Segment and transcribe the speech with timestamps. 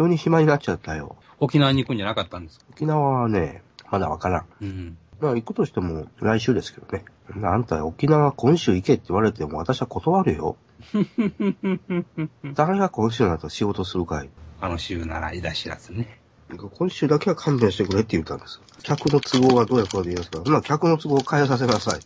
[0.00, 1.16] 急に暇になっちゃったよ。
[1.40, 2.64] 沖縄に行くんじゃなかったんですか？
[2.70, 4.46] 沖縄はね、まだわからん。
[4.62, 4.98] うん。
[5.20, 7.04] まあ行くとしても来週ですけどね。
[7.46, 10.56] あんた沖縄今週行けって言われても私は断るよ。
[12.54, 14.30] 誰が今週なと仕事するかい
[14.62, 16.18] あの週ならいら知らずね。
[16.48, 18.60] 今週だけは勘弁してくれって言ったんです。
[18.82, 22.00] 客の都合はどうやこうで言いますから、ほな客の都合を変えさせなさい。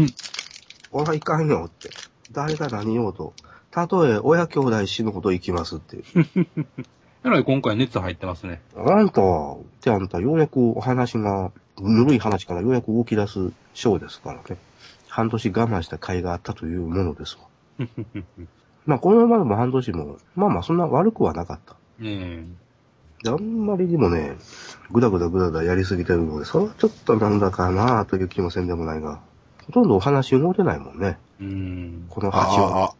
[0.00, 0.06] うん。
[0.92, 1.90] 俺はいかんよって。
[2.32, 3.34] 誰が何言おうと。
[3.70, 5.98] たとえ親兄弟死ぬこと行きますって。
[7.24, 8.62] えらい今回熱入ってますね。
[8.76, 14.58] あんたは、ってあんたようやくお話が、ぬるい話からようやく動き出すショーですからね。
[15.08, 17.36] 半年我慢した甲斐があったというものです
[17.78, 17.86] わ。
[18.86, 21.76] まあこのままでも半年も、まあまあそんな悪くはなかった。
[21.98, 22.46] ね
[23.22, 24.36] であんまりにもね、
[24.90, 29.20] ぐだぐだぐだぐだやりすぎてるので、それはちょっとなんだかなという気もせんでもないが、
[29.66, 31.18] ほとんどお話動いてないもんね。
[31.40, 31.44] え。
[31.44, 32.06] うん。
[32.08, 32.78] このあ8話。
[32.78, 32.94] あ、あ、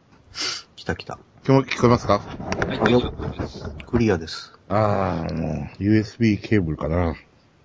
[0.76, 1.18] 来た来た。
[1.46, 2.18] 今日聞こえますか？
[2.18, 4.52] はい、クリアです。
[4.68, 7.14] ああ、もう、USB ケーブルかな。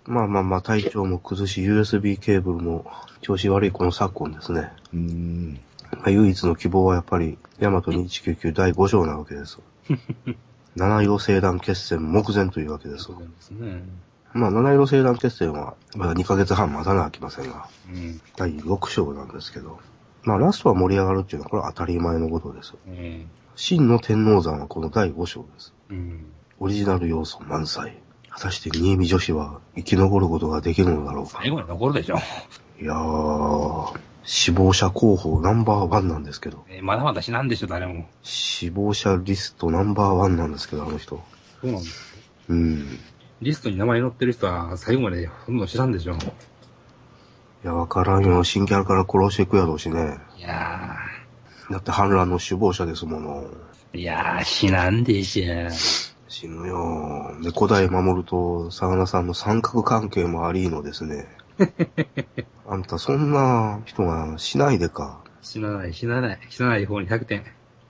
[0.06, 2.86] まあまあまあ体調も崩し、USB ケーブルも
[3.22, 4.72] 調子悪いこの昨今ですね。
[4.94, 5.60] うーん。
[5.92, 9.60] まあ、唯一の希望はやっぱり、ヤマト2199第5章なわけです。
[10.76, 13.18] 七色星団決戦目前というわけですそう。
[13.20, 13.84] ですね。
[14.34, 18.22] まあ、七色星団決戦はまだ2ヶ月半待たなきゃいけませんが、うん。
[18.36, 19.80] 第6章なんですけど、
[20.24, 22.74] まあ、ラストは盛り上がるっていうのはこれは当たり前のことです。
[22.88, 23.26] え
[23.56, 25.74] 真の天皇山はこの第5章です。
[25.90, 25.94] え。
[25.94, 26.26] うん。
[26.60, 27.98] オリジナル要素満載。
[28.30, 31.40] 果たして新見女子は生き残ることができるのだろうか。
[31.42, 32.18] 最後に残るでしょ。
[32.82, 38.08] いやー、死亡者候補ナンバーワンなんですけど、えーまだまだ死なんでしょ、誰も。
[38.24, 41.24] 死亡者リストナンバーワンなんですけど、あの人。
[41.62, 42.16] そうなんです。
[42.50, 43.00] うん。
[43.42, 46.16] リストに名前載ってる人は最後までほとんど知らんでしょ。
[46.16, 46.18] い
[47.64, 48.44] や、わからんよ。
[48.44, 50.18] 新キャラから殺していくやろうしね。
[50.38, 50.98] いや
[51.72, 53.44] だって反乱の首謀者ですもの。
[53.94, 55.70] ー、いやー、死なんでしょ。
[56.28, 57.36] 死ぬよ。
[57.42, 61.28] で、古代守ると、サウナさんの三角関係もありのですね。
[62.68, 65.22] あんたそんな人がしないでか。
[65.42, 66.40] 死なない、死なない。
[66.50, 67.44] 死なない方に100点。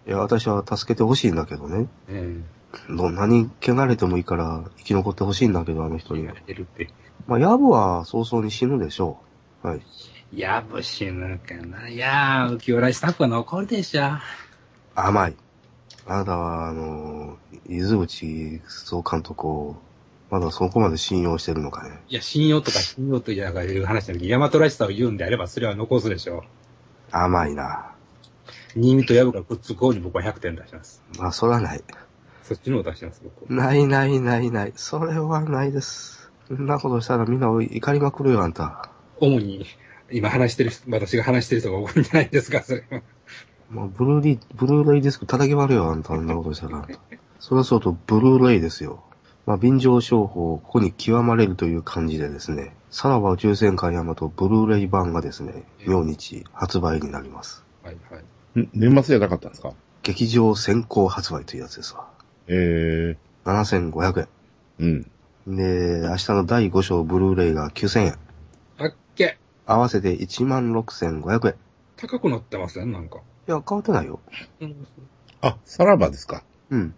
[0.07, 1.88] いや、私は助けてほしいんだけどね。
[2.09, 2.42] え
[2.90, 6.36] どんなに汚れてもいいから生き残ってほしいんだけど、あのえ人に言わ。
[6.36, 6.90] れてるって。
[7.28, 9.18] まあ、ヤブは早々に死ぬでしょ
[9.63, 9.68] う。
[9.68, 9.81] はい。
[10.35, 11.88] やぶ死ぬかな。
[11.88, 14.03] いやー、浮世来スタッフが残るでしょ。
[14.94, 15.35] 甘い。
[16.06, 17.38] あなたは、あの、
[17.69, 19.78] 伊豆内総監督を、
[20.29, 22.01] まだそこまで信用してるのかね。
[22.09, 26.44] いや、信用とか信用という話じゃなくて、大和らしさを言うんであれば、それは残すでしょ
[27.12, 27.91] 甘いな。
[28.75, 28.79] う。
[28.79, 31.01] 新見と藪がくっつく方に僕は100点出します。
[31.18, 31.84] まあ、それはない。
[32.44, 33.66] そっちの方を出します、僕は。
[33.66, 34.74] ないないないない。
[34.75, 36.29] それはないです。
[36.50, 38.90] そんなことしたらみんな怒りまくるよ、あんた。
[39.19, 39.66] 主に、
[40.12, 43.02] 今話してる人、私が話してる人が多いんじゃないですか、それは。
[43.70, 46.88] もうブルーレイ、ブルーレイディスク叩き割るよ、あんた、あんなことしたら。
[47.40, 49.04] それはそうと、ブルーレイですよ。
[49.46, 57.64] まあ、便乗商法、ここに極まれるという感じでですね、さらば宇宙戦艦ヤマトブルーレイ版がですね、明日発売になります。
[57.84, 58.60] はいはい。
[58.60, 59.74] ん年末じゃなかったんですか？
[60.04, 62.08] 劇場先行発売というやつですわ。
[62.48, 64.28] え7500え
[64.80, 65.12] うん。
[65.48, 65.56] 円。
[65.58, 68.16] で、明日の第5章ブルーレイが9000円。
[69.66, 71.53] 合わせて16,500円。
[71.53, 71.56] い
[71.98, 72.92] 高くなってません？
[72.92, 73.20] なんか。
[73.48, 74.20] や、変わってないよ。
[75.42, 76.44] あ、さらばですか。
[76.70, 76.96] うん。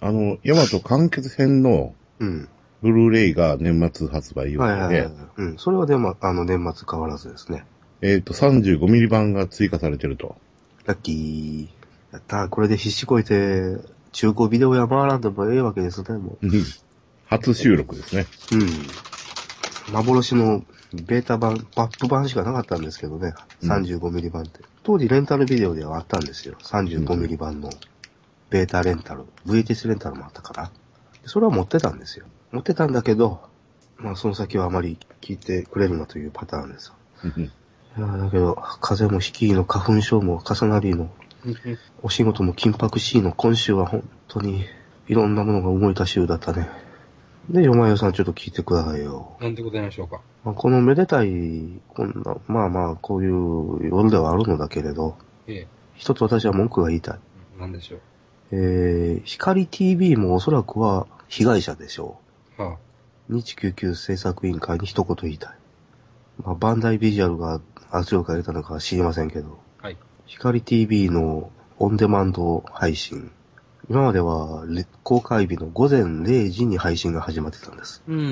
[0.00, 2.48] あの、ヤマト完結編のうん。
[2.80, 5.12] ブルーレイが年末発売予定で、はいはいはい。
[5.36, 5.58] うん。
[5.58, 7.64] それはでも、あの、年末変わらずですね。
[8.02, 10.36] えっ、と、35ミリ版が追加されてると。
[10.86, 11.68] ラッキー。
[12.12, 13.78] やったーこれで必死こいて、
[14.12, 16.50] 中古ビデオや回らんでもええわけですね、もうん
[17.26, 18.26] 初収録ですね。
[18.52, 18.56] う。
[18.56, 18.68] うん。
[19.92, 23.34] 幻のベータ版、バップ版しかなかったんですけどね。
[23.62, 24.60] うん35ミリ版って。
[24.82, 26.56] 当時レンタルビデオではあったんですよ。
[26.62, 27.70] 35ミリ版の
[28.50, 29.24] ベータレンタル。
[29.46, 30.70] VHS レンタルもあったかな。
[31.24, 32.26] それは持ってたんですよ。
[32.52, 33.40] 持ってたんだけど、
[33.98, 36.94] まあその先はあまり聞いてくれるなというパターンですよ。
[37.24, 37.52] うん
[37.96, 41.10] いやーだけど、風邪もひきの花粉症も重なりの、
[42.02, 44.64] お仕事も緊迫しいの、今週は本当に
[45.08, 46.68] いろんなものが動いた週だったね。
[47.50, 49.36] で、よまよさんちょっと聞いてくださいよ。
[49.40, 50.20] なんでございましょうか？
[50.44, 55.16] まあこのめでたい、こんな、まあまあ、こういう夜ではあるのだけれど、
[55.46, 57.18] え一つ私は文句が言いたい。
[57.56, 57.98] え、なんでしょ
[58.50, 62.18] えー、光 TV もおそらくは被害者でしょ
[62.58, 62.62] う。
[62.62, 62.76] はあ。
[63.30, 63.34] う。
[63.34, 65.54] 日99制作委員会に一言言いたい。
[66.44, 67.60] まあ、バンダイビジュアルが
[67.90, 69.96] 圧力をかけたのかは知りませんけど、はい。
[70.26, 73.30] 光 TV のオンデマンド配信。
[73.90, 78.02] 今まではレ公開日の午前0時に配信が始まってたんです。
[78.06, 78.22] うん、う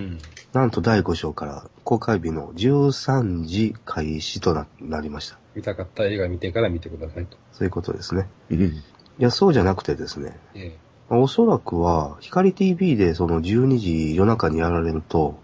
[0.00, 0.18] ん。
[0.52, 5.38] なんと第5章から公開日の13時開始とななりました。
[5.54, 7.38] 見たかった映画見てから見てくださいと。
[7.52, 8.28] そういうことですね。
[8.50, 8.82] うん
[9.18, 10.76] いや、そうじゃなくてですね、え
[11.08, 15.38] まあおそらくは、光 TV でその12時夜中にやられると、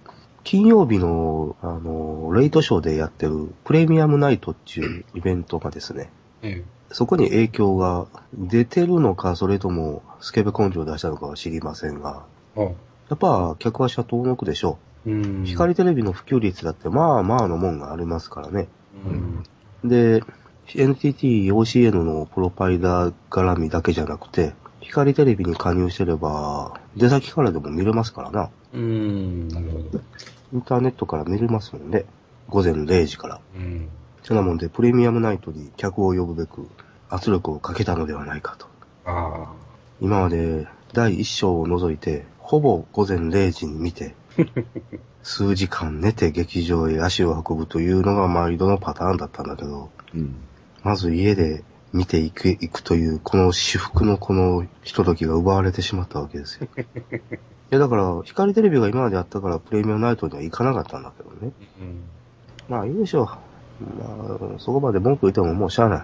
[0.45, 6.11] 金曜日の、あの、レイトショーでやってるプレミアムナイトっていうイベントがですね、
[6.43, 12.25] えそこに影響が出てるのか、それともスケベ根性を出したのかは知りませんが、
[12.57, 12.65] え。
[12.65, 12.71] あ
[13.11, 15.47] やっぱ客足は遠のくでしょうんう。
[15.47, 18.69] 光テレビの普及率だってまあまあのもんがありますからね。
[19.83, 19.89] うん。
[19.89, 20.23] で、
[20.75, 28.51] NTT、OCN のプロパイダー絡みだけじゃなくて、光テレビに加入してれば、出先からでも見れますからな。
[28.73, 29.49] うん。
[29.49, 30.01] なるほど。
[30.53, 32.05] インターネットから見れますもんね。
[32.49, 33.41] 午前0時から。
[33.57, 33.89] うん。
[34.23, 36.69] そんなもんで、プレミアムナイトに客を呼ぶべく
[37.11, 38.67] 圧力をかけたのではないかと。
[39.05, 39.53] ああ。
[40.01, 44.15] 今まで第1章を除いて、ほぼ午前0時に見て、
[45.23, 50.37] 数時間寝て劇場へ足を運ぶというのが毎度のパターンだったんだけど、うん。
[50.83, 56.69] まず家で見ていく、いくという、この至福のこのひとときが奪われてしまったわけですよ。
[56.77, 56.81] い
[57.71, 61.53] や、だから、光テレビが今まであったからプレミアムナイトには行かなかったんだけどね。
[61.81, 62.03] うん。
[62.69, 63.52] まあいいでしょう。
[63.99, 66.03] まあ、そこまで文句言ってももうしゃあない。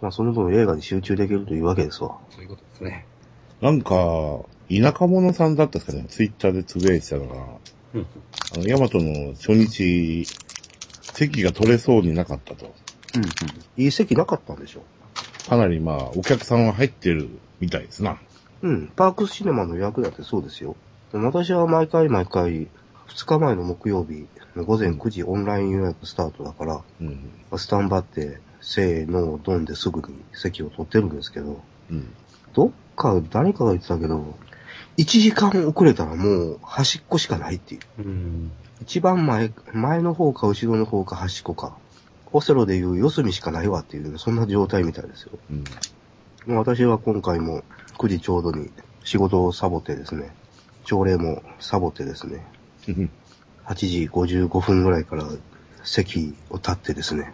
[0.00, 2.18] まあその分映画に集中できるというわけですわ。
[2.30, 3.06] そういうことですね。
[3.60, 3.90] なんか、
[4.68, 7.36] 田舎者さんだったですかね、ツイッターでつぶやいてたのが、
[7.94, 8.06] うん。
[8.54, 10.26] あの、ヤマトの初日、
[11.02, 12.66] 席が取れそうになかったと。
[13.14, 13.30] うんうん。
[13.82, 14.82] いい席なかったんでしょ
[15.48, 17.30] かなりまあ、お客さんは入ってる
[17.60, 18.18] みたいですな。
[18.62, 18.88] うん。
[18.88, 20.76] パークスシネマの予約だってそうですよ。
[21.12, 22.66] 私は毎回毎回、
[23.08, 27.30] 2日前の木曜日の午前9時オンライン予約スタートだから、うん。
[27.56, 32.12] スタンバって、せーの、ドンですぐに席を取ってるんですけど、うん。
[32.52, 34.34] どっか誰かが言ってたけど、
[34.96, 38.02] 1時間遅れたらもう端っこしかないっていう。
[38.02, 38.52] うん。
[38.82, 41.76] 一番前、前の方か後ろの方か端っこか。
[42.32, 45.32] オセロでいう四隅しかないわっていう、そんな状態みたいですよ。
[46.48, 46.56] うん。
[46.56, 47.62] 私は今回も
[47.98, 48.70] 9時ちょうどに
[49.04, 50.34] 仕事をサボってですね、
[50.84, 52.46] 朝礼もサボってですね、
[52.86, 53.08] 8
[53.74, 55.24] 時55分ぐらいから
[55.82, 57.32] 席を立ってですね、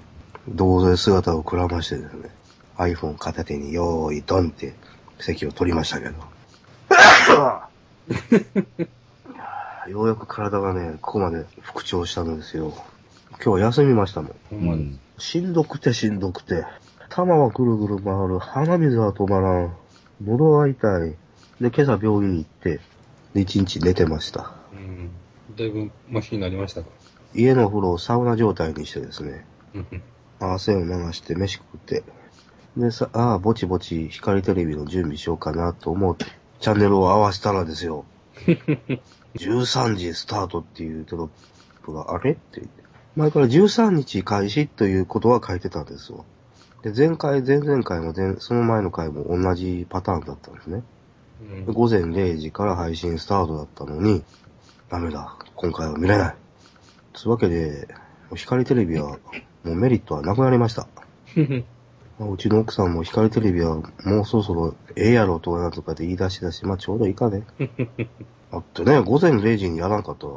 [0.49, 2.31] 銅像姿をくらましてですね、
[2.77, 4.75] iPhone 片手によーいドンって
[5.19, 6.15] 席を取りましたけど。
[9.89, 12.73] ようやく体がね、ここまで復調したのですよ。
[13.33, 14.35] 今日は休みましたもん。
[14.51, 14.99] ほん。
[15.19, 16.65] しんどくてしんどくて。
[17.09, 18.39] 玉はぐるぐる回る。
[18.39, 19.77] 鼻水は止まらん。
[20.25, 21.17] 喉が痛い。
[21.61, 22.81] で、今朝病院に行って、
[23.35, 24.62] で、一日寝てました。
[25.53, 25.57] うん。
[25.57, 26.89] だいぶマシになりましたか
[27.35, 29.45] 家の風呂をサウナ状態にしてですね、
[29.75, 30.03] うん。
[30.41, 32.03] 汗を流して飯食って、
[32.77, 36.27] で、さ、ああ、ぼちぼち光テレビの準備しようかなと思って、
[36.61, 38.05] チャンネルを合わせたらですよ。
[39.37, 42.83] 13時スタートっていうテロップがあれって言って。
[43.15, 46.25] 前から13日開始ということは書いてたんですよ。
[46.83, 50.77] で、前回、前々回も前、その前の回も同じパターンだったんですね。
[50.77, 54.23] うんで午前0時から配信スタートだったのに、
[54.93, 56.35] ダメだ、今回は見れない。
[57.15, 57.89] つうわけで、
[58.35, 59.19] 光テレビは、
[59.65, 60.87] もうメリットはなくなりました。
[62.21, 67.45] まあうちの奥さんも光テレビはもうそろそろええやろとかなんとかで言い出しだし、まあちょうどいいかね。
[68.53, 70.33] だってね、午前0時にやらんかったら、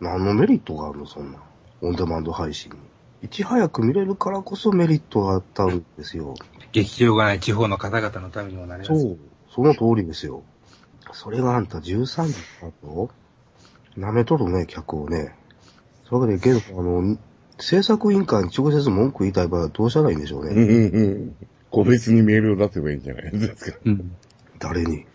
[0.00, 1.38] 何のメリットがあるの、そんな。
[1.82, 2.78] オンデマンド配信に。
[3.24, 6.34] いち早く見れるからこそメリットがあったんですよ。
[6.72, 8.98] 劇場がない地方の方々のためにもなります。
[8.98, 9.18] そう。
[9.54, 10.44] その通りですよ。
[11.12, 13.10] それがあんた13時だと
[13.96, 15.34] 舐めとるね、客をね。
[16.08, 17.18] それで、けど、あの、
[17.58, 20.52] 制作委員会に直接文句言いたい場合はどうしたらいいんでしょうね。
[20.52, 21.36] うんうんうん。
[21.70, 23.78] 個別にメールを出せばいいんじゃないですか。
[23.84, 24.16] うん。
[24.58, 25.06] 誰に？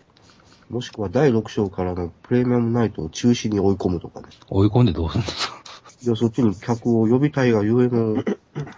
[0.70, 4.28] もしくは第6章からのプレミアムナイトを中止に追い込むとかね。
[4.48, 5.62] 追い込んでどうするんですか
[6.02, 8.22] いや、そっちに客を呼びたいがゆえの、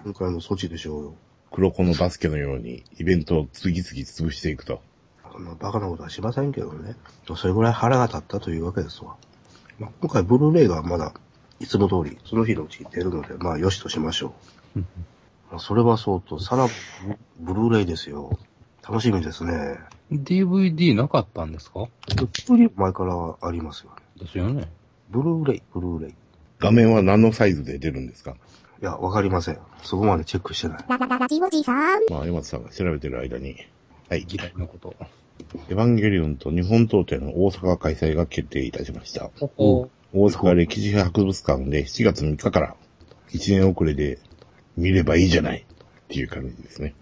[0.05, 1.15] 今回の措置でしょうよ。
[1.53, 4.81] 黒子のバスケのようにイベントを次々潰していくと。
[5.33, 6.97] そんなバカなことはしませんけどね。
[7.37, 9.17] それぐらい腹が立ったというわけですわ。
[9.79, 11.13] まあ、今回ブルーレイがまだ、
[11.61, 14.35] いつも通り、その日のうちに出るので、まあ、よしとしましょ
[14.77, 14.81] う。
[15.51, 16.69] まあ、それはそうと、さら
[17.41, 18.39] ブルーレイですよ。
[18.89, 19.79] 楽しみですね。
[20.13, 21.89] DVD なかったんですか？
[22.39, 23.91] 作り前からありますよ。
[24.21, 24.69] ですよね。
[25.11, 26.11] ブルーレイ、ブルーレイ。
[26.11, 26.15] い
[26.61, 28.37] 画面は何のサイズで出るんですか？
[28.81, 29.59] や、わかりません。
[29.83, 30.85] そこまでチェックしてない。
[30.89, 32.03] ララララジオジさん。
[32.11, 33.57] まあ、山田さんが調べてる間に。
[34.09, 34.25] はい。
[34.25, 34.95] 議題のこと。
[35.69, 39.31] エヴァンゲリオンと日本当店の大阪開催が決定いたしました。
[39.41, 42.77] ここ、大阪歴史博物館で7月3日から
[43.31, 44.19] 1年遅れで
[44.77, 46.95] 見ればいいじゃないっていう感じですね。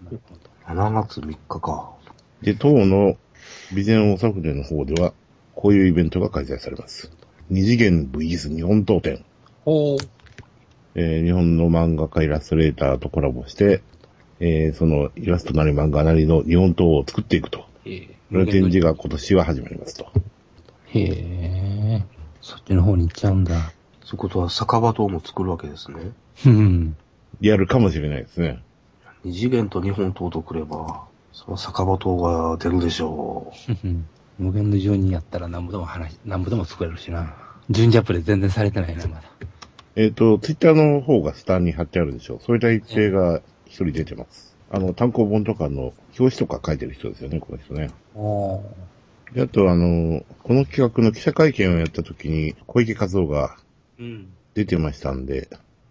[0.65, 1.93] 7月3日か。
[2.41, 3.15] で、当の
[3.73, 5.13] ビゼン大阪店の方では
[5.53, 7.11] こういうイベントが開催されます。
[7.49, 9.23] 二次元 VS 日本当店。
[9.63, 9.97] ほう。
[10.95, 13.81] えー日本の漫画家イラストレーターとコラボして、
[14.39, 20.11] えーそのイラストなり漫画なりの日本刀を作っていくとええこの展示が今年は始まりますと。
[20.87, 22.05] へえ。
[22.41, 23.71] そっちの方に行っちゃうんだ。
[24.03, 26.11] そういうことは酒場島も作るわけですね。
[26.45, 26.95] うん。
[27.41, 28.61] やるかもしれないですね。
[29.23, 33.51] 二次元と日本刀とくれば、その酒場島が出るでしょ
[34.37, 37.35] 無限の住人やったら何部でも話、何部でも作れるしな。
[37.69, 39.23] 順ジャップで全然されてないな、まだ。
[39.95, 42.39] えっ、と、ツイッターの方がスターに貼ってあるでしょう。
[42.41, 44.55] それで一平が一人出てます。
[44.69, 47.91] あの、単行本とかの表紙とか書いてる人ですよね、この人ね。
[49.33, 53.57] であと、あの、この企画の記者会見をやった時に、小池和夫が
[53.97, 54.27] うん。
[54.53, 55.49] 出てましたんで、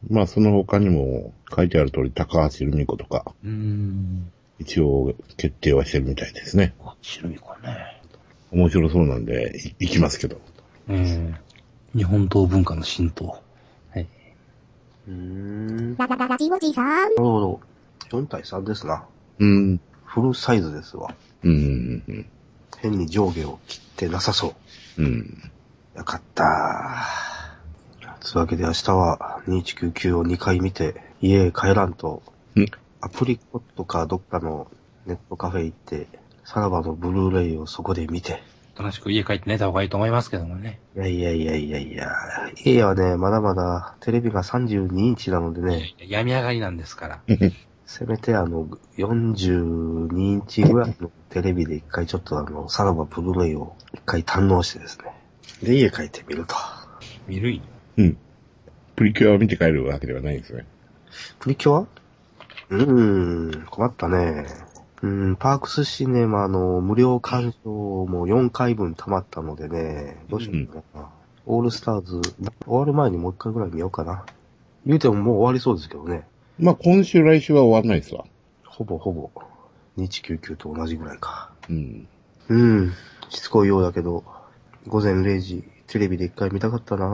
[0.09, 4.31] まあ、その他にも書いてある通り、高橋留美子とか、うーん。
[4.59, 6.75] 一応決定はしてるみたいですね。
[6.79, 8.01] こっちのみこね。
[8.53, 10.41] 面白そうなんで、い行きますけど。
[10.89, 11.35] ええ
[11.97, 13.41] 日本刀文化の浸透。
[13.91, 14.03] はい。
[14.03, 15.11] う。
[15.11, 15.97] うーん。
[15.97, 16.87] ララララジオジさん。
[16.87, 17.61] なるほど。
[18.11, 19.05] 4対3ですな。
[19.39, 19.81] うん。
[20.15, 21.13] フルサイズですわ。
[21.43, 22.03] うん。
[22.07, 22.27] うん
[22.79, 24.55] 変に上下を切ってなさそ
[24.99, 25.03] う。
[25.03, 25.51] うん。
[25.97, 27.07] よかった。
[28.21, 32.23] つうわけで明日は2199を2回見て、家へ帰らんと
[32.57, 32.67] うん、
[33.01, 34.71] アプリコットかどっかの
[35.07, 36.07] ネットカフェ行って、
[36.45, 38.43] さらばのブルーレイをそこで見て、
[38.79, 40.79] 楽しく家帰って寝た方がいいと思いますけどもね。
[40.95, 42.09] いやいやいやいやいや、
[42.65, 47.23] 家はね、まだまだテレビが32インチなのでね、病み上がりなんですから。
[47.87, 55.15] せめてあの、42インチぐらいのテレビで一回ちょっとあの、さらばブルーレイを一回堪能してですね。
[55.63, 56.55] で、家帰ってみると。
[57.27, 57.63] 見るい。
[57.99, 58.17] うん。
[58.97, 60.67] プリキュアを見て帰るわけではないんですね。
[61.41, 61.87] プリキュア？
[62.71, 64.47] うーん、困ったね。
[65.03, 71.11] うん、パークスシネマの無料鑑賞も4回分溜まったのでね、どうしようかな。
[71.45, 74.25] オールスターズ、終わる前にもう一回ぐらい見ようかな。
[74.87, 76.27] 言うてももう終わりそうですけどね。
[76.59, 78.27] まあ、今週来週は終わらないですわ。
[78.65, 79.31] ほぼほぼ、
[79.99, 81.51] 2199と同じぐらいか。
[81.69, 82.07] うん。
[82.49, 82.93] うん、
[83.29, 84.23] しつこいようだけど、
[84.87, 87.09] 午前0時、テレビで一回見たかったな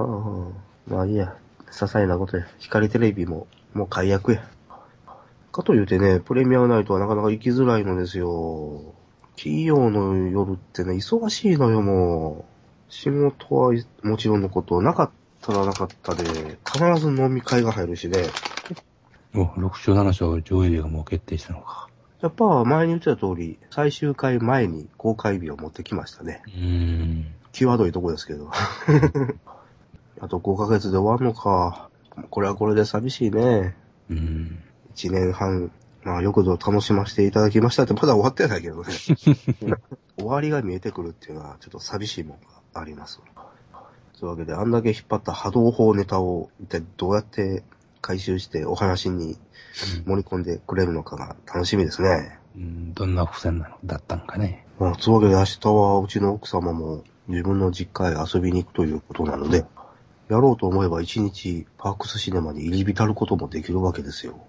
[0.87, 1.37] まあいいや、
[1.69, 2.47] 些細なことや。
[2.59, 4.47] 光テレビも、もう解約や。
[5.53, 8.95] かと言うてね、プレミアムナイトはなかなか行きづらいのですよ。
[9.37, 12.45] 金曜の夜ってね、忙しいのよ、も
[12.91, 12.93] う。
[12.93, 16.25] 仕事はもちろんのこと、なかったらなかったで、
[16.67, 18.25] 必ず飲み会が入るしね。
[19.35, 21.89] お、6章7章上映日がもう決定したのか。
[22.21, 26.43] やっぱ前に言ってた通り、最終回前に公開日を持ってきましたね。
[26.47, 27.35] うーん。
[27.53, 28.51] 際どいとこですけど。
[30.21, 31.89] あと5ヶ月で終わるのか。
[32.29, 33.75] これはこれで寂しいね。
[34.11, 34.63] うーん。
[34.95, 35.71] 1年半、
[36.03, 38.93] まあよくぞ楽しませていただきましたってまだ終わってないけどね。
[40.19, 43.21] 終わりが見えてくるっていうのはちょっと寂しいものがあります。
[44.19, 47.63] というわけで、あんだけ引っ張った波動砲ネタを一体どうやって
[48.01, 49.39] 回収してお話に
[50.07, 52.39] 盛り込んでくれるのかが楽しみですね。
[52.57, 54.67] うん、どんな伏線なのだったんかね。
[54.79, 59.65] まあ、つうわけで明日はうちの奥様も自分の実家へ遊びに行くということなので、
[60.29, 64.41] やろうと思えば一日パークスシネマに入り浸ることもできるわけですよ。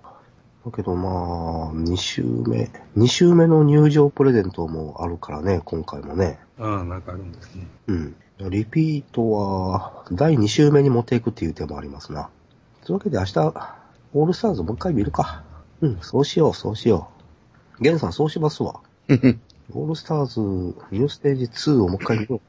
[0.66, 6.40] だけどまあ、2週目、2週目の入場プレゼントもあるからね、今回もね。
[6.60, 7.68] ああ、なんかあるんですね。
[7.88, 8.16] うん。
[8.50, 12.30] リピートは、第2週目に持っていくっていう手もありますな。
[12.86, 13.54] というわけで明日、
[14.14, 15.44] オールスターズもう一回見るか。
[15.82, 17.10] うん、そうしよう、そうしよ
[17.80, 17.84] う。
[17.84, 18.82] ゲンさんそうしますわ。
[19.74, 22.42] オールスターズニューステージ2をもう一回見よ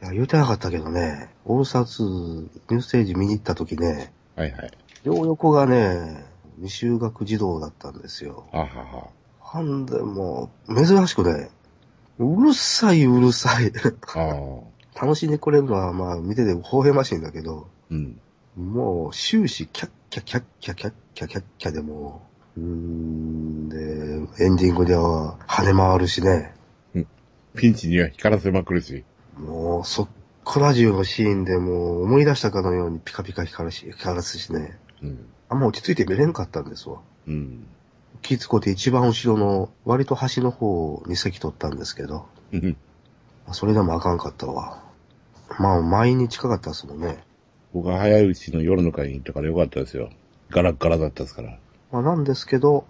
[0.00, 0.04] う。
[0.04, 4.72] いや、言うてなかったけどね、オールスターズニューステージ見に行った時ね、はいはい。
[5.04, 6.24] 両横がね、
[6.60, 8.46] 未就学児童だったんですよ。
[8.52, 9.08] ははは。
[9.38, 11.50] ほんで、もう、珍しくね、
[12.18, 13.72] うるさいうるさい。
[14.14, 14.72] ああ。
[15.00, 18.20] 楽しんでくれるのは、まあ、見てて微笑ましいんだけど、うん。
[18.56, 22.22] もう、終始、キャッキャキャッキャキャッキャキャッキャでも
[22.56, 26.54] う、うーん、で、エンディングでは跳ね回るしね、
[27.56, 29.04] ピンチには光らせまくるし。
[29.38, 30.08] もう、そっ
[30.44, 35.26] こら中のシーンでもう思い出したかのようにピカピカ光るし、光らすしね、うん。
[35.48, 37.00] あんま落ち着いて見れんかったんですわ。
[37.26, 37.66] うん。
[38.20, 42.76] 気つこて一番後ろの、割と端の方に席取ったんですけど、うん。
[43.52, 44.82] それでもあかんかったわ。
[45.58, 47.22] まあ、毎日近かったですもんね。
[47.72, 50.10] 僕は早いうちの夜の会に行ったからよかったですよ。
[50.50, 51.58] ガラッガラだったですから。
[51.90, 52.86] まあ、なんですけど、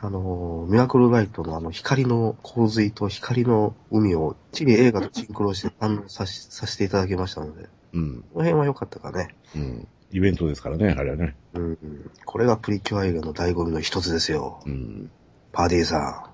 [0.00, 8.24] あのーミラクルライトのあの光の洪水と光の海を、チリ映画とシンクロして反応さしさせていただきましたので、うん。
[8.32, 9.34] この辺は良かったかね。
[9.54, 9.88] うん。
[10.10, 11.36] イベントですからね、あれはね。
[11.54, 12.10] うん、うん。
[12.24, 14.60] これがプリキュア映画の醍醐味の一つですよ。
[14.66, 15.10] うん。
[15.52, 16.30] パーディーさ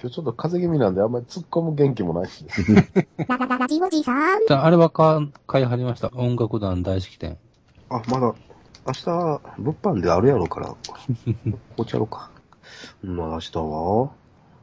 [0.00, 2.46] 今日ちょっと風邪気味なんであんまり突っ込む元気もないし。
[3.28, 4.46] ララララジオジさん。
[4.46, 6.10] じゃあ、あれはか買いはりました。
[6.14, 7.32] 音楽団大式典。
[7.32, 7.38] ん。
[7.90, 8.34] あ、まだ、
[8.86, 10.76] 明日、物販であるやろから、 こ
[11.78, 12.30] うちゃろうか。
[13.02, 14.10] まあ明日は、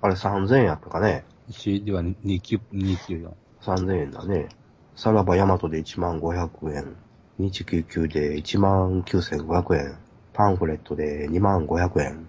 [0.01, 1.25] あれ3000円やったかね。
[1.50, 3.31] CD は294。
[3.61, 4.50] 3000円だね。
[4.95, 6.95] さらばヤマトで1万500円。
[7.39, 9.97] 2199で1万9500円。
[10.33, 12.27] パンフレットで2万500円。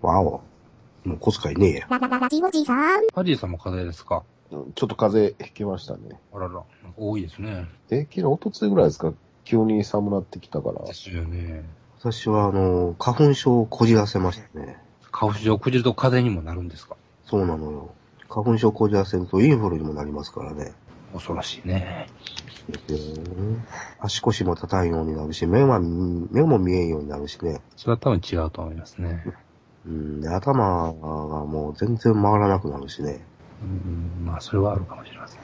[0.00, 0.42] わお。
[1.04, 1.86] もう小遣いねえや。
[1.90, 3.06] ララララジオジさん。
[3.14, 4.22] ハジーさんも風邪ですか？
[4.50, 6.18] うんちょっと風邪ひきましたね。
[6.32, 6.62] あらら、
[6.96, 7.66] 多いですね。
[7.90, 9.12] え、昨日、おとついぐらいですか？
[9.44, 10.84] 急に寒なってきたから。
[10.86, 11.64] ですよね。
[11.98, 14.78] 私はあの、花粉症をこじらせましたね。
[15.12, 16.96] 花粉症をくじると風邪にもなるんですか？
[17.26, 17.90] そうなのよ。
[18.28, 20.72] 花粉症をこじらせるとインフルにもなりますからね。
[21.12, 22.08] 恐ろしいね。
[24.00, 27.60] 足腰も立たんようになるし、目は、目も見えんようになるしね。
[27.76, 29.24] それは多分違うと思いますね。
[29.86, 33.24] うん、で頭がもう全然回らなくなるしね。
[33.62, 35.40] うん、まあ、それはあるかもしれません。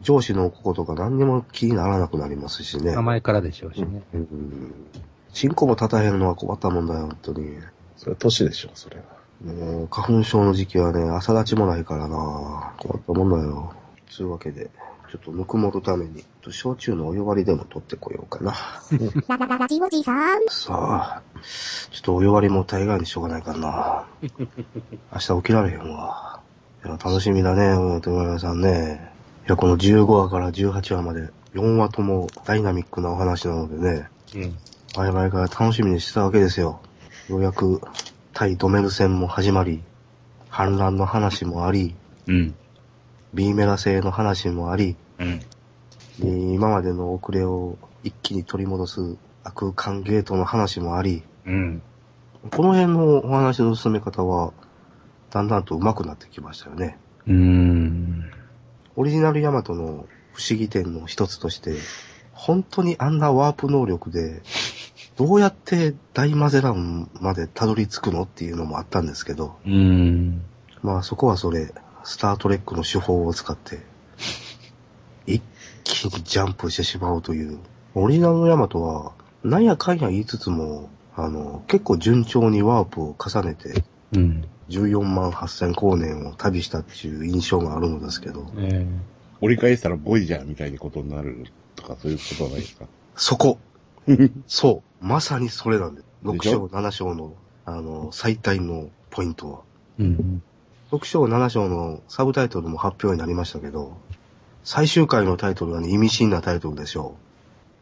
[0.00, 2.92] 上司のことが何にも気にならなくなりますしね。
[2.92, 4.02] 名前からでしょうしね。
[4.12, 4.74] うん。
[5.32, 7.58] チンコも立たへんのは困ったもんだよ、本当に。
[7.96, 9.02] それ、年でしょ、それは。
[9.42, 13.72] もう、花粉症の時期はね、朝立ちもないからな困ったもんだよ。
[14.10, 14.70] つうわけで、
[15.14, 18.52] ちょっとぬくもるために、焼酎のお湯割りでも取ってこようかな。
[19.28, 20.40] ララララジオジさん。
[20.50, 21.22] さあ、
[21.92, 24.06] ちょっとお湯割りも大概にしょうがないからな。
[25.12, 26.40] 明日起きられへんわ。
[26.84, 29.12] いや、楽しみだね、もう、手前さんね。
[29.46, 34.56] いや、この15話から18話まで、4話ともダイナミックなお話なのでね、うん。
[34.96, 36.80] 前々から楽しみにしてたわけですよ。
[37.28, 37.80] ようやく、
[38.32, 39.80] 対ドメル戦も始まり、
[40.48, 41.94] 反乱の話もあり、
[42.26, 42.54] うん。
[43.34, 45.38] B メラ製の話もあり、うん。
[46.20, 49.16] で今までの遅れを一気に取り戻す
[49.54, 51.82] 空間ゲートの話もあり、うん。
[52.50, 54.52] この辺のお話の進め方は、
[55.30, 56.98] だんだんと上手くなってきましたよね。
[57.26, 58.30] うーん。
[58.96, 61.74] オリジナルヤマトの不思議点の一つとして、
[62.32, 64.42] 本当にあんなワープ能力で、
[65.16, 70.42] どうやって大マゼランまでたどり着くのっていうのもあったんですけど、うーん。
[70.82, 73.80] まあそこはそれ、スタートレックの手法を使って、
[75.26, 75.42] 一
[75.84, 77.58] 気にジャンプしてしまうという。
[77.94, 84.44] オリジナルのヤマトは、なんやかんや言いつつも、あの、結構順調にワープを重ねて、うん。
[84.70, 88.86] 14万8000光年を旅したっていう印象があるのですけど、え
[89.40, 92.86] 折り返したらボイジャーみたいなことになるとかそういうことはないですか？
[93.14, 93.58] そこ
[94.46, 96.06] そうまさにそれなんです。
[96.24, 96.70] 6でしょ？
[96.70, 97.34] 章7章の、
[97.66, 99.58] あの、最大のポイントは。
[99.98, 100.42] ーうん。
[100.92, 103.98] 6章7章のサブタイトルも発表になりましたけど、
[104.64, 107.16] 最終回のタイトルはね、意味深なタイトルでしょ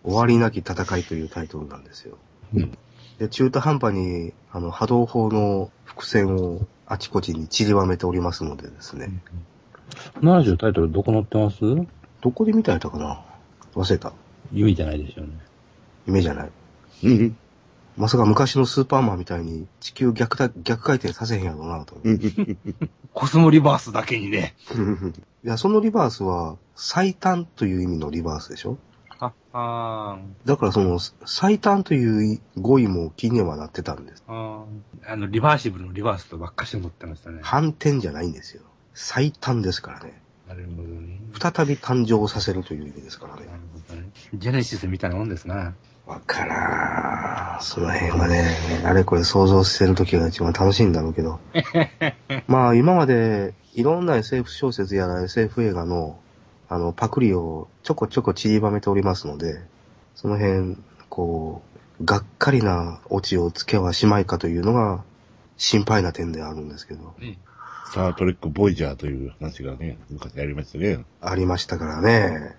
[0.05, 0.09] う。
[0.09, 2.19] 終わりなき戦いというタイトルなんですよ。
[2.55, 2.77] うん
[3.19, 9.23] で、中途半端に、あの、波動砲の伏線をあちこちに散りばめておりますのでですね。
[10.21, 11.61] 70タイトルどこ載ってます？
[12.21, 13.23] どこで見たやったかな？
[13.75, 14.13] 忘れた。
[14.53, 15.33] 夢じゃないでしょうね。
[16.07, 16.51] 夢じゃない。
[17.05, 17.37] うん
[17.97, 21.97] まさか昔のスーパーマンみたいに地球逆だ逆回転させへんやろうなと。
[23.13, 24.55] コスモリバースだけにね。
[25.45, 28.79] いや、そのリバースは最短という意味のリバースでしょ？
[29.21, 34.25] あ、あだからその最短という語彙も気にはなってたんです。
[34.27, 35.13] ーあー。
[35.13, 37.41] あの、リバーシブルのリバースとばっかし思ってましたね。
[37.43, 38.63] 反転じゃないんですよ。
[38.95, 40.21] 最短ですからね。
[40.49, 41.21] なるほどね。
[41.41, 43.53] 再び誕生させるという意味ですからねな。
[43.53, 44.11] るほどね。
[44.35, 45.75] ジェネシスみたいなもんですな。
[46.07, 47.63] わからん。
[47.63, 51.39] その辺はね、あれこれ想像してる時が一番楽しいんだろうけど。
[52.49, 56.19] まあ今までいろんな SF 小説やら SF 映画の
[56.69, 59.61] あのパクリをちょこちょこ散りばめておりますので、
[60.15, 60.79] その辺、
[61.11, 61.63] こ
[62.01, 65.05] う、がっかりなオチをつけはしまいかというのが
[65.59, 67.39] 心配な点であるんですけど、ね。
[67.87, 71.05] スタートレックボイジャーという話がね、昔ありましたね。
[71.21, 72.57] ありましたからね。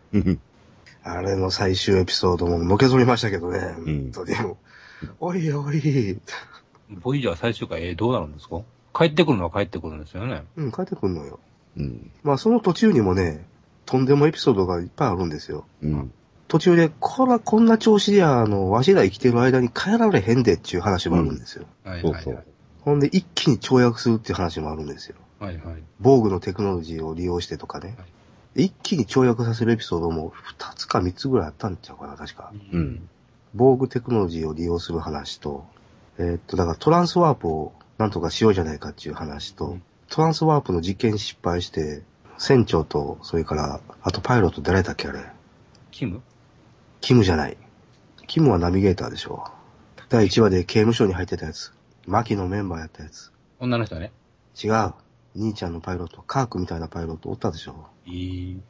[1.04, 3.60] あれの最終エピソードものけぞりましたけどね。
[3.60, 4.58] ん本当にもう
[5.20, 6.20] おいおい。
[6.90, 8.62] ボイジャー最終回、えーどうなるんですか？
[8.94, 10.44] 帰ってくるのは帰ってくるんですよね。
[10.56, 11.40] うん、帰ってくんのよ。
[11.78, 12.12] うん。
[12.24, 13.46] まあその途中にもね、
[13.86, 15.66] とんでもエピソードがいっぱいあるんですよ。
[15.82, 16.12] うん。
[16.48, 21.66] 途中で、こら、こんな調子であの、わしら生きてる間に帰られへんでっていう話もあるんですよ。
[21.84, 22.44] はいはいはいそうそう。。
[22.82, 25.16] ほんで、一気に跳躍するっていう話もあるんですよ。
[25.40, 25.84] はいはい。
[26.00, 27.98] 防具のテクノロジーを利用してとかね。
[28.56, 32.52] 一気に跳躍させるエピソードも二つか三つぐらいあったんちゃうかな、確か。
[32.72, 33.10] うん。
[33.56, 35.66] 防具テクノロジーを利用する話と、
[36.18, 39.78] えーっと、だからトランスワープをなんとかしようじゃないかっていう話と、
[40.10, 42.04] トランスワープの実験に失敗して、
[42.38, 45.24] 船長と、それから、あとパイロット誰だっけあれ？
[45.92, 46.22] キム？
[47.02, 47.58] キムじゃない。
[48.28, 49.46] キムはナビゲーターでしょ。
[50.10, 51.74] 第1話で刑務所に入ってたやつ。
[52.06, 53.32] マキのメンバーやったやつ。
[53.60, 54.12] 女の人ね。
[54.62, 54.94] 違う。
[55.36, 57.88] 兄ちゃんのパイロット、カークみたいなパイロットおったでしょ。
[58.06, 58.12] い
[58.52, 58.62] い。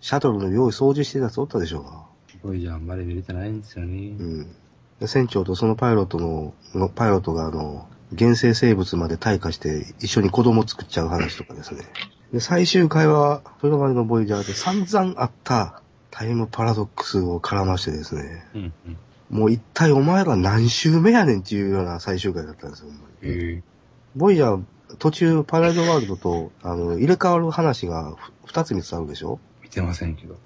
[0.00, 2.06] シャトルの用意掃除してたやつおったでしょ。
[2.42, 4.22] ボイジャーあんまり見れてないんですよねう。
[4.42, 4.56] ん。
[4.98, 7.86] で船長とそのパイロットの、のパイロットがあの、
[8.18, 11.84] 原生生物まで退化して一緒に子供作っちゃう話とかですね。
[12.32, 18.96] で、最終回は、それまでのボイジャーで散々あったタイムパラドックスを絡ましてですね、うんうん。
[19.38, 22.86] もう一体お前ら何周目やねんっていうような最終回だったんですよ。
[23.22, 23.62] ええ
[24.14, 24.62] ボイジャー、
[24.98, 29.38] 途中パラレルワールドと、あの、入れ替わる話がふ二つ三つあるでしょ？
[29.62, 30.36] 見てませんけど。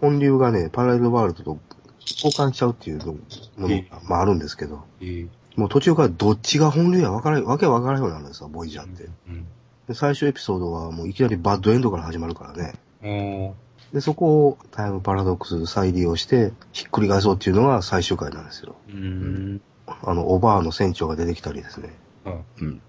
[0.00, 1.58] 本流がね、パラレルワールドと
[2.00, 9.08] 交換しちゃうっていうのもまああるんですけど、ええもう途中からどっちが本流や分からわけわからんようになるんですよ、ボイジャーって。
[9.28, 9.46] うん。
[9.88, 13.54] で、最終エピソードはもういきなりバッドエンドから始まるからね。
[13.94, 18.76] で、そこをタイムパラドックス再利用して、ひっくり返そうっていうのが最終回なんですよ。
[18.88, 19.62] うーん。
[19.86, 21.94] あの、おばあの船長が出てきたりですね。
[22.26, 22.82] あ、うん。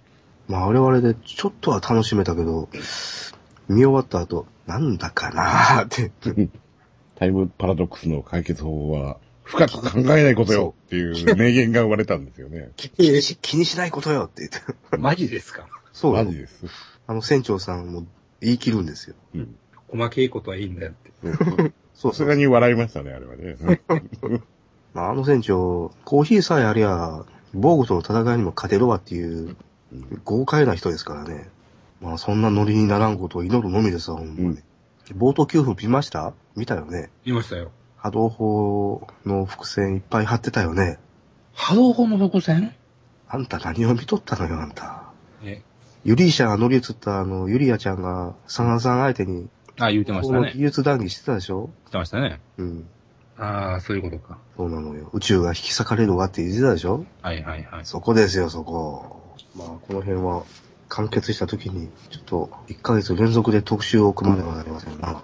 [0.47, 2.69] まあ、我々でちょっとは楽しめたけど、
[3.67, 6.11] 見終わった後、なんだかなーって。
[7.15, 12.71] タイムパラドックスの解決法は、深く考えないことよっていう名言が生まれたんですよね。
[12.77, 14.97] 気にし気にしないことよって言って。
[14.97, 15.67] マジですか？
[15.93, 16.65] そうマジです。
[17.07, 18.05] あの船長さんも
[18.41, 19.15] 言い切るんですよ。
[19.35, 19.55] うん。
[19.87, 21.11] 細けいことはいいんだよって。
[21.23, 21.55] そう
[21.93, 22.11] そう。
[22.13, 23.55] さすがに笑いましたね、あれはね。
[24.93, 29.55] まあ、あの船長、コーヒーさえありゃ、防具との戦いにも勝てるわっていう
[30.23, 31.49] 豪快な人ですからね。
[32.01, 34.41] まあ、そんなノリにならんことを祈るのみですわ、ほんまに。
[34.41, 34.63] うん
[35.15, 36.33] 冒頭9分見ました？
[36.57, 37.09] 見たよね？
[37.23, 37.71] 見ましたよ。
[37.95, 40.99] 波動砲の伏線いっぱい貼ってたよね？
[41.53, 42.75] 波動砲の伏線？
[43.29, 45.03] あんた何を見とったのよ、あんた。
[45.43, 45.61] え、
[46.03, 49.47] ユリーシャが乗り移ったあの、ユリアちゃんが、サナさん相手に、
[49.79, 50.39] あ、言うてましたね。
[50.39, 51.61] この技術談義してたでしょ？
[51.61, 52.41] 言ってましたね。
[52.57, 52.89] うん。
[53.37, 54.39] ああ、そういうことか。
[54.57, 55.09] そうなのよ。
[55.13, 57.05] 宇宙が引き裂かれるわって言ってたでしょ？
[57.21, 57.85] はいはいはい。
[57.85, 59.16] そこですよ、そこ。
[59.55, 60.43] まあ、この辺は、
[60.89, 65.21] 完結した時に、ちょっと、1ヶ月連続で特集を組まねばなりませんな。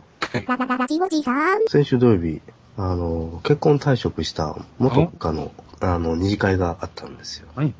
[0.47, 1.67] ララララジオジさん。
[1.67, 2.41] 先週土曜日、
[2.77, 7.47] あの、結婚退職した元部下の、あの、二次会があったんですよ。
[7.55, 7.73] はい。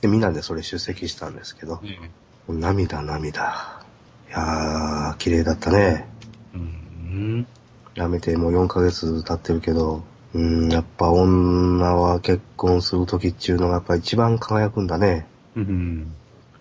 [0.00, 2.10] で、みんなでそれ出席したんですけど、ええ
[2.52, 3.82] 涙涙。
[4.28, 6.08] いやー、綺麗だったね。
[6.54, 7.46] うーん。
[7.94, 10.02] 辞めてもう4ヶ月経ってるけど、
[10.34, 15.26] うーん、やっぱ女は結婚する時っていうのがやっぱ一番輝くんだね。
[15.62, 16.12] うん。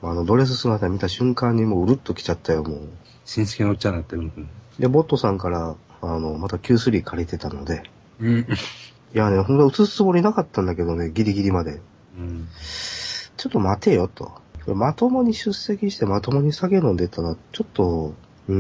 [0.01, 2.79] あの、ドレス姿見た瞬間にもううるっと来ちゃったよ、もう。
[3.25, 4.21] 新式のおっちゃんになってる。
[4.21, 4.49] うん。
[4.79, 7.83] で、ボットさんから、あの、また Q3 借りてたので、
[8.19, 8.39] うん。
[8.39, 11.79] いやね、ほんと映すつもりなかったんだけどね、ギリギリまで。
[12.17, 12.47] うん。
[13.38, 14.31] ちょっと待てよ、と。
[14.67, 18.13] まともに出席してまともに酒飲んでたら、ちょっと、
[18.47, 18.55] うー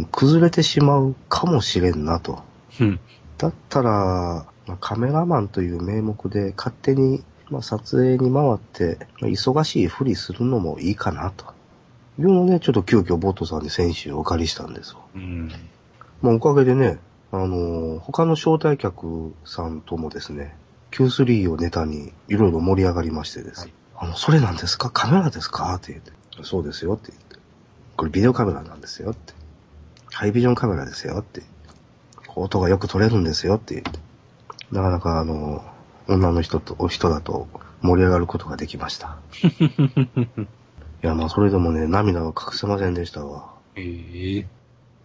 [0.00, 2.42] ん、崩れてしまうかもしれんな、と。
[2.80, 3.00] うん。
[3.38, 11.44] だったら、まあカメラマンという名目で勝手に、まあ、撮影に回って、まあ忙しいふりするのもいいかなと。
[12.18, 15.00] いうので、ちょっと急遽ボットさんに選手をお借りしたんですよ。
[15.14, 15.52] うん。
[16.20, 16.98] まあ、おかげでね、
[17.30, 20.54] あのー他の招待客さんともですね、
[20.90, 23.68] Q3 をネタにいろいろ盛り上がりましてです。
[23.96, 24.90] あの、それなんですか？
[24.90, 25.74] カメラですか？
[25.76, 26.12] って言って。
[26.42, 27.36] そうですよって言って。
[27.96, 29.32] これビデオカメラなんですよって。
[30.12, 31.42] ハイビジョンカメラですよって。
[32.34, 33.98] 音がよく撮れるんですよって言って。
[34.70, 35.64] なかなかあの、
[36.12, 37.48] 女の人と、お人だと
[37.80, 39.18] 盛り上がることができました。
[39.42, 40.46] い
[41.02, 43.50] や、まあそれでもね、涙は隠せませんでしたわ。
[43.76, 44.46] ええ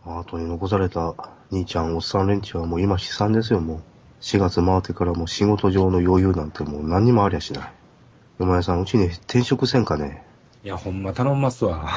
[0.05, 1.15] 後に残された
[1.51, 3.81] 兄ちゃん、おっさん連中はもう今悲惨ですよ、もう。
[4.21, 7.71] 4月回ってからもう仕事上の余裕なんてもう何にもありゃしない。
[8.39, 10.23] 嫁屋さん、うちに転職せんかね。
[10.63, 11.89] いや、ほんま頼みますわ。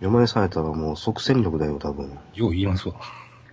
[0.00, 2.18] 嫁屋さんやったらもう即戦力だよ、多分。
[2.34, 2.94] よう言いますわ。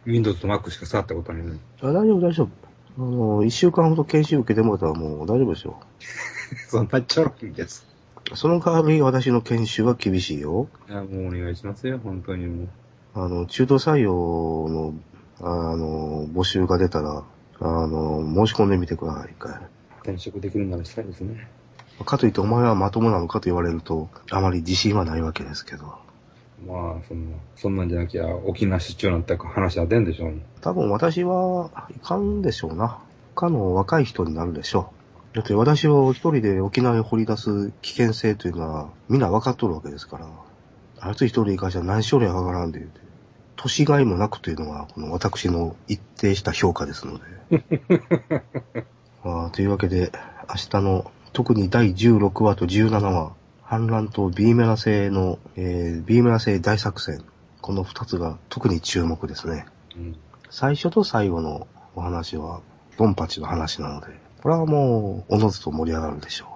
[0.05, 1.59] Windows と Mac しか触ったことないのに。
[1.81, 2.70] あ大丈夫、大丈夫。
[2.97, 5.79] あの、一週間ほど研修受けてもらったらもう大丈夫ですよ。
[6.69, 7.87] そんなちょろいんです。
[8.35, 10.67] その代わり私の研修は厳しいよ。
[10.89, 12.69] いや、もうお願いしますよ、本当にもう。
[13.13, 14.13] あの、中途採用
[14.69, 14.93] の、
[15.41, 17.23] あの、募集が出たら、
[17.59, 19.59] あの、申し込んでみてください、一回。
[20.03, 21.47] 転職できるならしたいですね。
[22.03, 26.00] かといってお前はまともなのかと言われると、あまり自信はないわけですけど。
[26.65, 30.41] まあ、そんな、そんなんじゃなきゃ、沖縄出張なんて話は出んでしょうに。
[30.61, 32.99] 多分私はいかんでしょうな。
[33.35, 34.91] 他の若い人になるでしょ
[35.33, 35.35] う。
[35.35, 40.27] だって私を一人で沖縄に掘り出す危険性というのはみんな分かっとるわけですから。
[40.99, 42.99] あいつ一人で行かしゃ何しょりゃわからんで言うて。
[43.55, 47.63] 年がいもなくというのがこの私の一定した評価ですので。
[49.23, 50.11] あというわけで、
[50.49, 53.31] 明日の特に第16話と17話、
[53.71, 57.23] 反乱と B メラ製の、えー、B メラ製大作戦。
[57.61, 59.65] この二つが特に注目ですね。
[59.95, 60.17] うん。
[60.49, 62.59] 最初と最後のお話は、
[62.97, 64.07] ドンパチの話なので、
[64.43, 66.47] これはもう、おのずと盛り上がるでしょ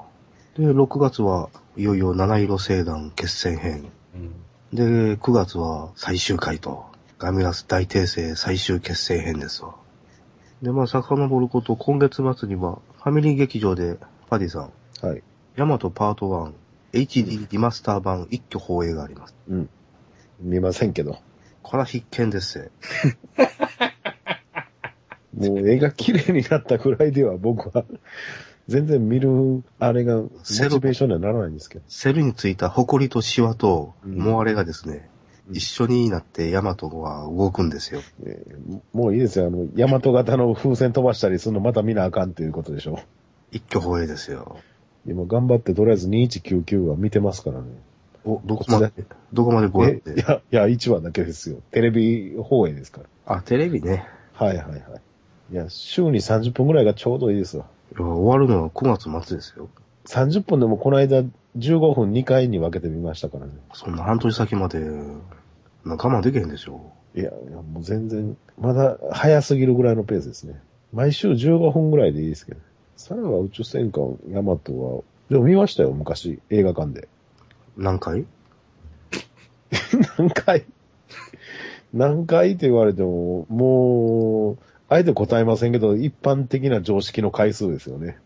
[0.57, 0.61] う。
[0.61, 3.85] で、6月はいよいよ七色星団決戦編。
[4.13, 4.75] うん。
[4.75, 6.83] で、9月は最終回と、
[7.17, 9.75] ガミラス大帝星最終決戦編ですわ。
[10.61, 13.99] で、まあ、遡ること、今月末には、ファミリー劇場で、
[14.29, 14.69] パディさ
[15.03, 15.23] ん、はい。
[15.55, 16.64] ヤマトパート1、
[16.95, 19.35] HD リマスター版一挙放映があります。
[19.49, 19.69] うん。
[20.39, 21.17] 見ませんけど。
[21.61, 22.65] これは必見ですよ。
[25.35, 27.85] もう絵が綺麗になったぐらいでは僕は、
[28.67, 31.83] 全然見る、あれが、モチベーションにはならないんですけど。
[31.87, 35.15] セルについた埃とシワと、うんモアレがですね、うん
[35.51, 38.01] 一緒になってヤマトは動くんですよ。
[38.25, 39.45] えーもういいですよ。
[39.45, 42.99] あの、ヤマト型の風船飛ばしたりするのまた見なあかんっていうことでしょ。
[43.51, 44.57] 一挙放映ですよ。
[45.07, 47.65] 今頑張ってとりあえず2199は見てますからね。
[48.25, 48.91] お、どこまで
[49.33, 50.19] どこまでこうやっえ、いて。
[50.19, 51.57] や、いや、1話だけですよ。
[51.71, 53.35] テレビ放映ですから。
[53.37, 54.07] あ、テレビね。
[54.33, 54.81] はいはいはい。
[55.51, 57.65] いや、週に30分ぐらいがちょうどいいですわ。
[57.91, 59.69] いや終わるのは9月末ですよ。
[60.05, 61.23] 30分でもこの間
[61.57, 63.51] 15分2回に分けてみましたからね。
[63.73, 66.91] そんな半年先まで、な我慢できへんでしょ。
[67.15, 70.59] いや、いやもう全然、まだ早すぎるぐらいのペースですね。
[70.93, 72.59] 毎週15分ぐらいでいいですけど。
[72.95, 77.07] さらば宇宙戦艦ヤマトは、でも見ましたよ、昔、映画館で。
[77.77, 78.25] 何回？
[80.17, 80.65] 何回？
[81.93, 88.17] 何回って言われても、もう、あえて答えませんけど、一般的な常識の回数ですよね。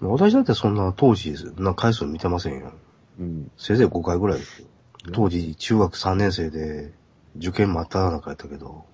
[0.00, 2.72] 私だってそんな当時、な回数見てませんよ。
[3.20, 3.50] うん。
[3.56, 4.68] せいぜい5回ぐらいですよ。
[5.12, 6.92] 当時、中学3年生で、
[7.36, 8.84] 受験真っ只中やったけど、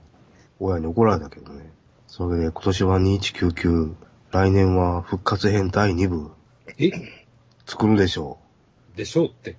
[0.59, 1.71] 親に怒られたけどね。
[2.07, 3.95] それで今年は2199、
[4.35, 6.33] 来年は復活編第2部、
[6.79, 6.91] え？
[7.67, 8.39] 作るでしょ
[8.97, 9.57] でしょうって。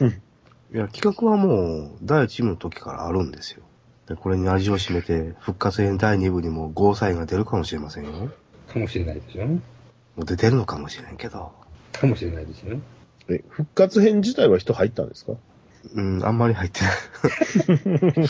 [0.00, 0.06] う。
[0.06, 3.64] いや、企画はもう、第1部の時からあるんですよ。
[4.08, 8.12] で、これに味を占めて、復活編第2部にもゴーサインが出るかもしれませんよ。
[8.12, 8.28] も
[8.72, 11.50] かもしれないでしょう出てるのかもしれんけど。
[11.90, 12.78] かもしれないですよ。
[13.28, 15.32] え、復活編自体は人入ったんですか？
[15.92, 16.88] うん、あんまり入ってな
[18.22, 18.28] い。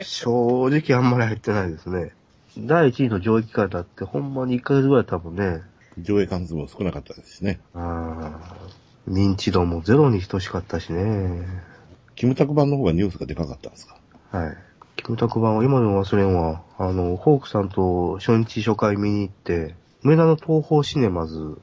[0.02, 2.14] 正直あんまり入ってないですね。
[2.58, 5.62] 第1位の上映期間だってほんまに1ヶ月ぐらい多分ね、
[5.98, 7.60] 上映関数も少なかったですしね。
[7.74, 11.46] あー認知度もゼロに等しかったしね。
[12.16, 13.96] キムタク版の方がニュースがでかかったんですか？
[14.30, 14.56] はい。
[14.96, 16.62] キムタク版は今でも忘れんわ。
[16.78, 21.58] あの、ホークさんと初日初回見に行って、梅田の東宝シネマズの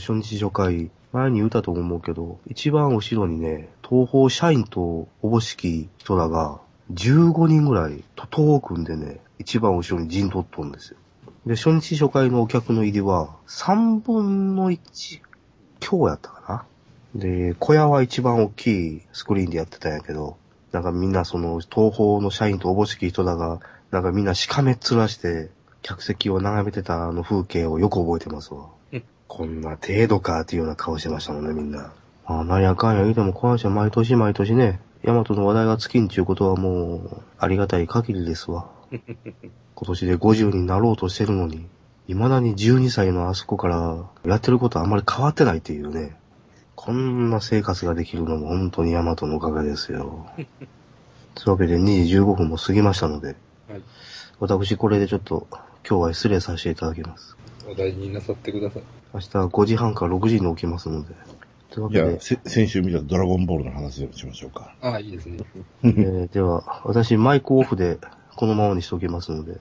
[0.00, 6.60] 初日初回、前に言ったと思うけど、一番後ろにね、東宝社員とおぼしき人らが、
[6.92, 10.96] 15人ぐらい、徒党を組んでね、一番後ろに陣取っとんですよ。
[11.46, 15.20] で、初日初回のお客の入りは、3分の1
[15.80, 16.66] 強やったか
[17.14, 17.20] な？
[17.20, 20.36] で、小屋は一番大きいスクリーンでやってたんやけど、
[20.70, 25.50] なんかみんなその、東宝の社員とおぼしき人だが、なんかみんなしかめっ面して、
[25.82, 29.04] 客席を眺めてたあの風景をよく覚えてますわうん。
[29.26, 31.92] こんな程度かっていうような顔してましたもんね、みんな。
[32.28, 38.70] まあ、なんやかんや言うても、この人は毎年毎年ね、ヤマトの話題が尽きんちゅうことはもう、ありがたい限りですわ。
[39.74, 41.66] 今年で50になろうとしてるのに、
[42.06, 46.16] 未だに12歳のあそこからやってることはあんまり変わってないっていうね。
[46.74, 50.26] こんな生活ができるのも本当にヤマトのおかげですよ。
[51.34, 53.36] というわけで2時15分も過ぎましたので、
[53.68, 53.82] はい。
[54.40, 55.46] 私これでちょっと
[55.88, 57.36] 今日は失礼させていただきます。
[57.70, 58.82] お大事になさってください。
[59.14, 61.14] 明日5時半から6時に起きますので。
[61.70, 64.74] というわじゃあ、けで、せ先週見たドラゴンボールの話をしましょうか。
[64.82, 65.38] ああ、いいですね。
[65.84, 67.98] えーでは、私マイクオフで
[68.36, 69.52] このままにしておきますので、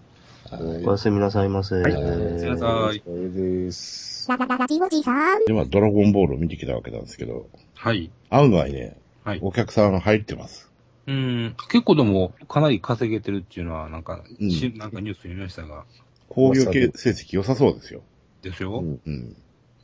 [0.49, 1.75] はいおやすみなさいませ。
[1.75, 4.27] はいおやすみなさいこれです。
[4.29, 5.45] ララララジオジさん。
[5.45, 8.11] で、まあ、ドラゴンボールを見てきたわけなんですけど、はい。
[8.29, 9.39] 案外ね、はい。
[9.41, 10.69] お客さん入ってます。
[11.07, 11.55] うん。
[11.69, 15.85] 結構でも、かなり稼げてるっていうのは、なんか、うんしなんかニュース見ましたが。
[16.29, 18.01] 工業系成績良さそうですよ。
[18.41, 19.35] でしょうんうん。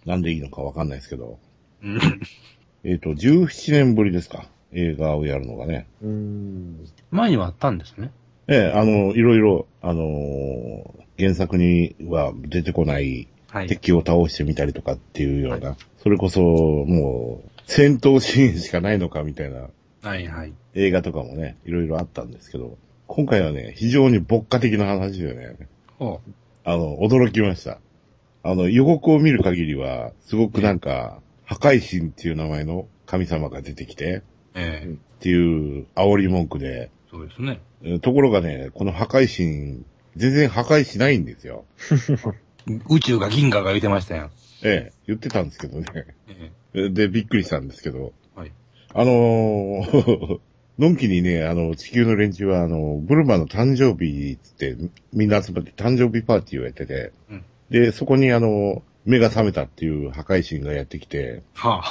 [0.05, 1.39] なんでいいのかわかんないですけど。
[1.83, 1.99] うん。
[2.83, 4.47] えっ、と、17年ぶりですか。
[4.71, 5.87] 映画をやるのがね。
[6.01, 6.85] うーん。
[7.11, 8.11] 前にはあったんですね。
[8.47, 13.67] ええ、あの、いろいろ、あのー原作には出てこないはい。
[13.67, 19.69] 敵を倒してみたりとかっていうような、それこそ、もう、戦闘シーンしかないのかみたいな
[20.01, 20.53] はいはい。
[20.73, 25.55] 映画とかもね、いろいろあったんですけど、今回はね、非常に牧歌的な話でね、
[25.97, 26.21] ほ
[26.63, 27.79] あの、驚きました。
[28.43, 34.23] あの、予告を見る限りは、すごくなんか、破壊神っていう名前の神様が出てきて、う。
[34.55, 37.61] ええっていう煽り文句で、そうですね。
[37.83, 39.83] えところがね、この破壊神、
[40.15, 41.65] 全然破壊しないんですよ。
[42.89, 44.29] 宇宙が銀河が言ってましたよ。
[44.63, 45.87] ええ、言ってたんですけどね。
[46.73, 48.51] えで、びっくりしたんですけど、えはい。
[48.93, 50.39] あのー、
[50.77, 54.75] のんきにね、あの、地球の連中は、あの、ブルマの誕生日つって、
[55.11, 61.83] みんな集まって誕生日パーティーをやってて、うんで、そこにあの、目が覚めたっていう破壊神がやってきて、は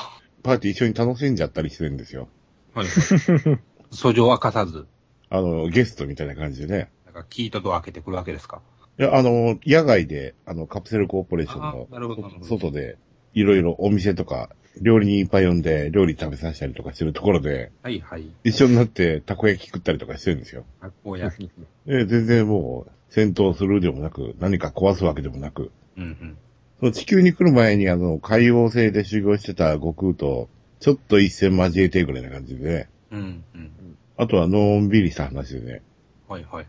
[0.43, 2.29] パーティー一緒に楽しんじゃったりしてるんですよ。
[2.75, 2.81] あ。
[2.81, 2.89] はい。
[3.93, 4.87] 訴状明かさず、
[5.31, 6.91] あの、ゲストみたいな感じでね。
[7.05, 8.61] なんか、キートドア開けてくるわけですか？
[8.99, 12.97] いや、あの、野外で、あの、カプセルコーポレーションの外で、
[13.35, 14.49] いろいろお店とか
[14.81, 18.27] 料理人いっぱい呼んで、料理食べさせたりとかしてるところで、はいはい。
[18.45, 20.65] 一緒になってたこ焼き食ったりとかしてるんですよ。
[20.81, 21.51] 発酵焼き。
[21.87, 26.39] で全然もう、戦闘するでもなく、何か壊すわけでもなく、うんうん。
[26.81, 30.49] その地球に来る前にあの、海王星で修行してた悟空と、
[30.81, 33.71] ちょっと一戦交えてぐらいな感じでね、うんうん。
[34.17, 35.83] あとはのんびりした話でね。
[36.29, 36.67] はいはい。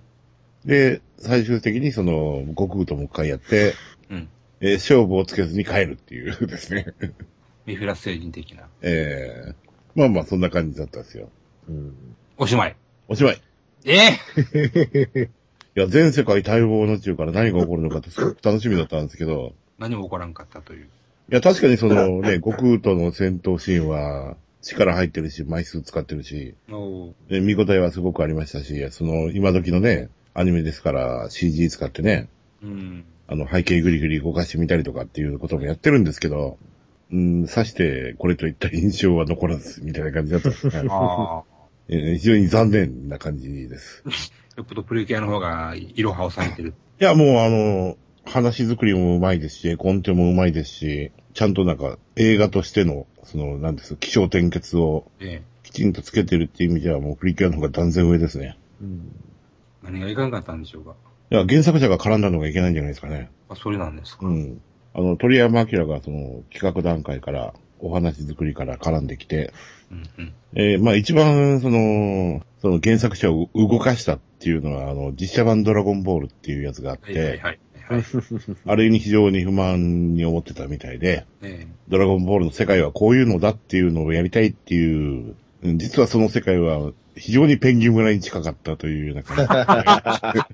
[0.65, 3.73] で、最終的にその、悟空ともう一回やって、
[4.09, 4.29] うん。
[4.59, 6.87] えー勝負をつけずに帰るっていう ですね。
[7.65, 8.67] メフィラス星人的な。
[8.81, 9.55] えー、
[9.95, 11.29] まあまあそんな感じだったんですよ。
[11.69, 11.95] うん。
[12.37, 12.75] おしまい。
[13.07, 13.35] おしまい。
[13.85, 15.29] いえ
[15.77, 20.85] や、全世界待望の宇宙から何が起こるのかってすごく楽しみだったんですけど、何も起こらんかったという。
[20.85, 20.87] い
[21.29, 26.55] や、確かにそのね、悟空との戦闘シーンは、力入ってるし、枚数使ってるし、
[27.29, 32.29] で見応えはすごくありましたし、その、今時のね、アニメですから CG 使ってね、
[32.61, 33.05] うん。
[33.27, 36.57] あの、背景ぐりぐり動かしてみたりとかっていうこともやってるんですけど、
[37.11, 40.89] うん、さしてこれといった印象は残らず、みたいな感じだったんですね。
[41.89, 44.03] 非常に残念な感じです。
[44.57, 46.73] よっぽどプリキュアの方が、いろはをされてる。
[46.99, 55.57] いや、もうあの、話作りもうまいですし、絵コンテもうまいですし、ちゃんとなんか映画としての、その、なんです、気象転結をええ。
[55.63, 58.57] きちんとつけてるっていう意味ではもうプリキュアの方が断然上ですね。
[58.81, 59.11] うん。
[59.83, 60.95] 何がいかんかったんでしょうか。
[61.29, 63.29] いや、原作者が絡んだのがいけないんじゃないですかね。
[63.49, 64.25] あ、それなんですか。
[64.25, 64.61] うん。
[64.93, 69.53] あの、鳥山明がその企画段階から、お話作りから絡んできて、
[69.91, 70.33] うんうん。
[70.55, 77.59] えーまあ一番その、その原作者を動かしたっていうのは、あの、実写版ドラゴンボールっていうやつがあっはいはいて、はい。
[77.89, 78.03] はい。
[78.65, 89.37] あれに非常に不満に思ってたみたいで、えドラゴンボールの世界はこういうのだっていうのをやりたいっていう、うん実はその世界は非常にペンギン村に近かったというような感
[90.33, 90.39] じ。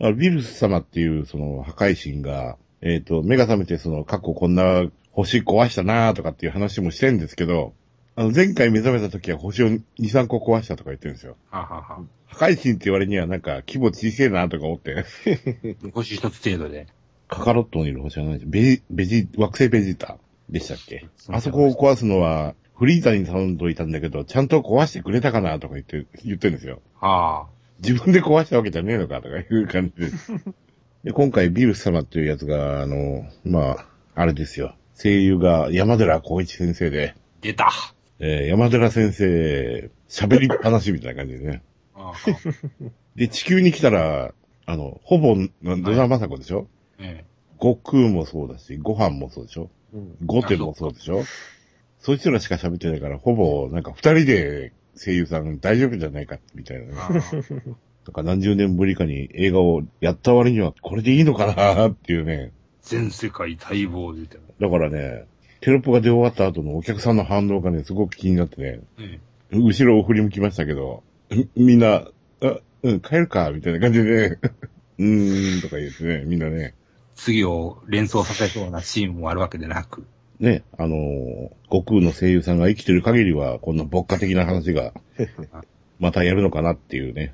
[0.00, 7.72] あのビルス様っていうその破壊神が、えっ、と、目が覚めてその過去こんな星壊したなーとかっていう話もしてるんですけど、
[8.16, 11.36] あの前回目覚めた時は星を2、3個壊したとか言ってるんですよ。
[11.52, 15.04] えはあはあは破壊神って言われにはなんか規模小せえなとか思って、あ。
[15.92, 16.86] 星一つ程度で。
[17.28, 21.06] カカロットにいる星は何でしょうベジ、ベジ、惑星ベジータでしたっけ？
[21.28, 26.82] あそこを壊すのは、フリーザに頼んどいたんだけど、ちゃんと壊してくれたかなとか言って、言ってるんですよ。
[27.00, 27.46] はあ。
[27.80, 30.32] 自分で壊したわけじゃねえのかとかいう感じです。
[31.02, 34.76] で今回、ビルス様っていうやつが、あの、まあ、あれですよ。
[34.94, 37.70] 声優が山寺孝一先生で、出た。
[38.20, 41.62] えー山寺先生、喋りっぱなしみたいな感じでね。
[41.94, 42.14] ああ。
[43.16, 44.32] で、地球に来たら、
[44.66, 47.24] あの、ほぼ、野田雅子でしょ、え
[47.60, 49.70] 悟空もそうだし、ご飯もそうでしょ？
[49.92, 50.16] うん。
[50.24, 51.22] ゴテもそうでしょ？
[52.00, 57.20] そいつらしか喋ってないから、ほぼ、なんか二人で声優さん大丈夫じゃないか、みたいなね
[58.12, 62.52] か何十年ぶりかに映画をやった割にはこれでいいのかなっていうね。
[62.82, 64.42] 全世界待望で言ってる。
[64.60, 65.24] だからね、
[65.64, 69.18] テロップが出終わった後のお客さんの反応がね、すごく気になってね、え
[69.50, 71.02] 後ろを振り向きましたけど、
[71.34, 72.06] んみんな、
[72.42, 74.38] あ、うん、帰るか、みたいな感じでね、
[75.00, 76.74] うーん、とか言ってね、みんなね、
[77.14, 80.04] 次を連想させそうなシーンもあるわけでなく。
[80.38, 84.92] ね、あのー悟空の声優さんが生きてる限りは、こんな牧歌的な話が、
[85.98, 87.32] またやるのかなっていうね。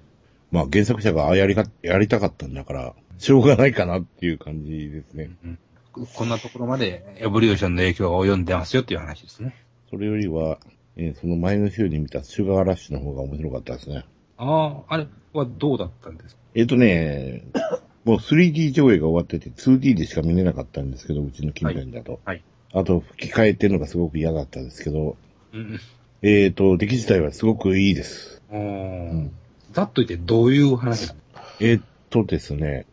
[0.52, 5.30] まあ原作者がああやりか、やりたかったんだから、しょうがないかなっていう感じですね。
[5.44, 5.58] うん
[5.92, 9.54] こんなところまでエボリューションの影響が及んでますよっていう話ですね。
[9.90, 10.58] それよりは、
[10.96, 14.04] えーその前の週に見たシュガーラッシュの方が面白かったですね。
[14.36, 16.40] ああ、あれはどうだったんですか？
[16.54, 17.44] えっ、とね、
[18.04, 22.20] もう 3D 上映が終わってて 2D でしか見れなかったんですけど、うちの近辺だと。
[22.24, 22.42] はい。
[22.72, 25.16] あと吹き替えっていうのがすごく嫌だったんですけど、
[25.52, 25.80] うん。
[26.22, 28.42] えっ、と、出来自体はすごくいいです。
[28.50, 29.28] おー
[29.72, 31.20] ざっと言ってどういう話なの？
[31.60, 32.86] えっ、とですね、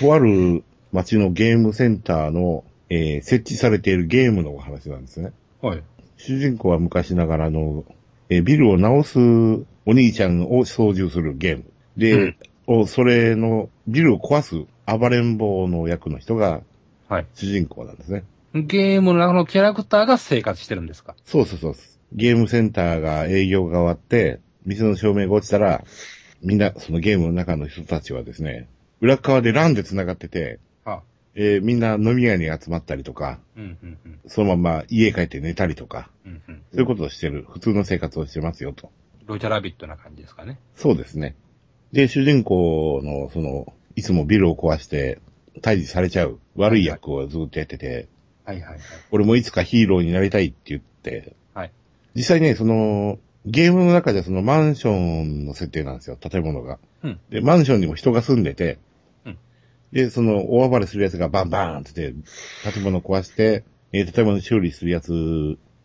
[0.00, 0.62] とある
[0.94, 5.32] 街のゲームセンターの、えー設置されているゲームのお話なんですね。
[5.60, 5.82] はい。
[6.16, 7.84] 主人公は昔ながらの、
[8.28, 11.64] えービルを直すお兄ちゃんを操縦するゲーム。
[11.96, 16.62] で、おそれの、ビルを壊す暴れん坊の役の人が
[17.08, 17.26] はい。
[17.34, 18.24] 主人公なんですね。
[18.54, 21.16] ゲームの中のキャラクターが生活してるんですか？
[21.24, 21.74] そうそうそう。
[22.12, 25.84] ゲームセンターが営業が終わって、店の照明が落ちたら、
[26.40, 28.68] みんな、そのゲームの中の人たちはですね、
[29.00, 30.63] 裏側でランで繋がってて、あ
[31.36, 34.20] えーみんな飲み屋に集まったりとか、うん、うん、うん。
[34.26, 36.62] そのまま家帰って寝たりとか、うん、うん。
[36.72, 38.90] そういうことをしてる、普通の生活をしてますよと。
[39.26, 40.58] ロジャーラビットな感じですかね。
[40.76, 41.34] そうですね。
[41.92, 45.20] で、主人公の、その、いつもビルを壊して、
[45.60, 48.08] 退治されちゃう悪い役をずっとやってて、
[48.44, 48.78] はい、はい、はい。
[49.10, 51.72] 俺もいつかヒーローになりたいって言って、はい。
[52.14, 56.78] 実際ね、その、ゲームの中でそのマンションの設定なんですよ、建物が。
[57.02, 57.20] うん。
[57.30, 58.78] で、マンションにも人が住んでて、うん
[59.94, 65.12] で、その、大暴れする奴がバンバーンって言って、建物壊して、えー建物修理するやつ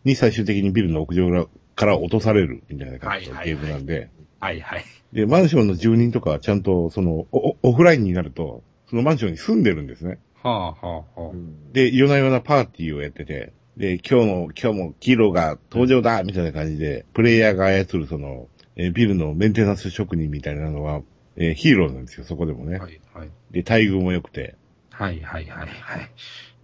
[0.03, 4.85] に最終的にビルの屋上から落とされるみたいな感じのゲームなんで、はいはい。
[5.13, 10.17] で、マンションの住人とかはちゃんと、その、おオフラインになると、そのマンションに住んでるんですね。
[10.41, 11.31] はあはあはあ。
[11.73, 21.01] で、夜な夜なパーティーをやってて、で、今日の、今日もキーローが登場だみたいな感じで、プレイヤーが操るその、えービルのメンテナンス職人みたいなのは、
[21.39, 22.77] えーヒーローなんですよ、そこでもね。
[22.77, 23.29] はいはい。
[23.51, 24.55] で、待遇も良くて。
[24.91, 26.09] はいはいはいはい。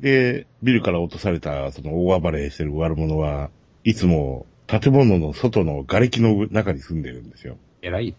[0.01, 3.49] で、ビルから落とされた、その大暴れしてる悪者は、
[3.85, 7.57] いつも建物の外の瓦礫の中に住んでるんですよ。
[7.81, 8.15] 偉い。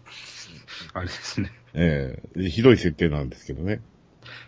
[0.93, 1.51] あれですね。
[1.75, 3.81] ええでひどい設定なんですけどね。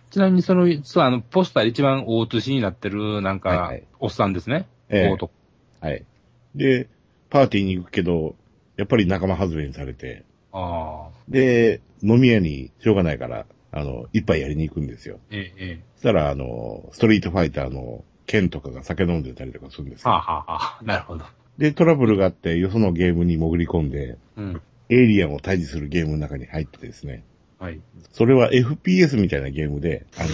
[0.09, 4.67] ちなみにその、そう、あの、ポスター一番大写しになってる、なんか、はいはいおっさんですね。
[4.89, 5.31] ええ大男
[5.81, 6.05] はい。
[6.55, 6.87] で、
[7.29, 8.35] パーティーに行くけど、
[8.77, 11.09] やっぱり仲間外れにされて、ああ。
[11.29, 15.19] で、飲み屋にしょうがないから、あの、一杯やりに行くんですよ。
[15.31, 15.83] ええ、ええ。
[15.95, 20.11] そしたら、あの、ストリートファイターのケンとかが酒飲んでたりとかするんですよ。
[20.11, 21.25] はあ、はあはあ、なるほど。
[21.57, 24.61] で、トラブルがあって、よそのゲームに潜り込んで、うん。
[24.89, 27.23] エイリアンを退治するゲームの中に入ってですね、
[27.59, 27.81] はい。
[28.11, 30.29] それは FPS みたいなゲームで、あの、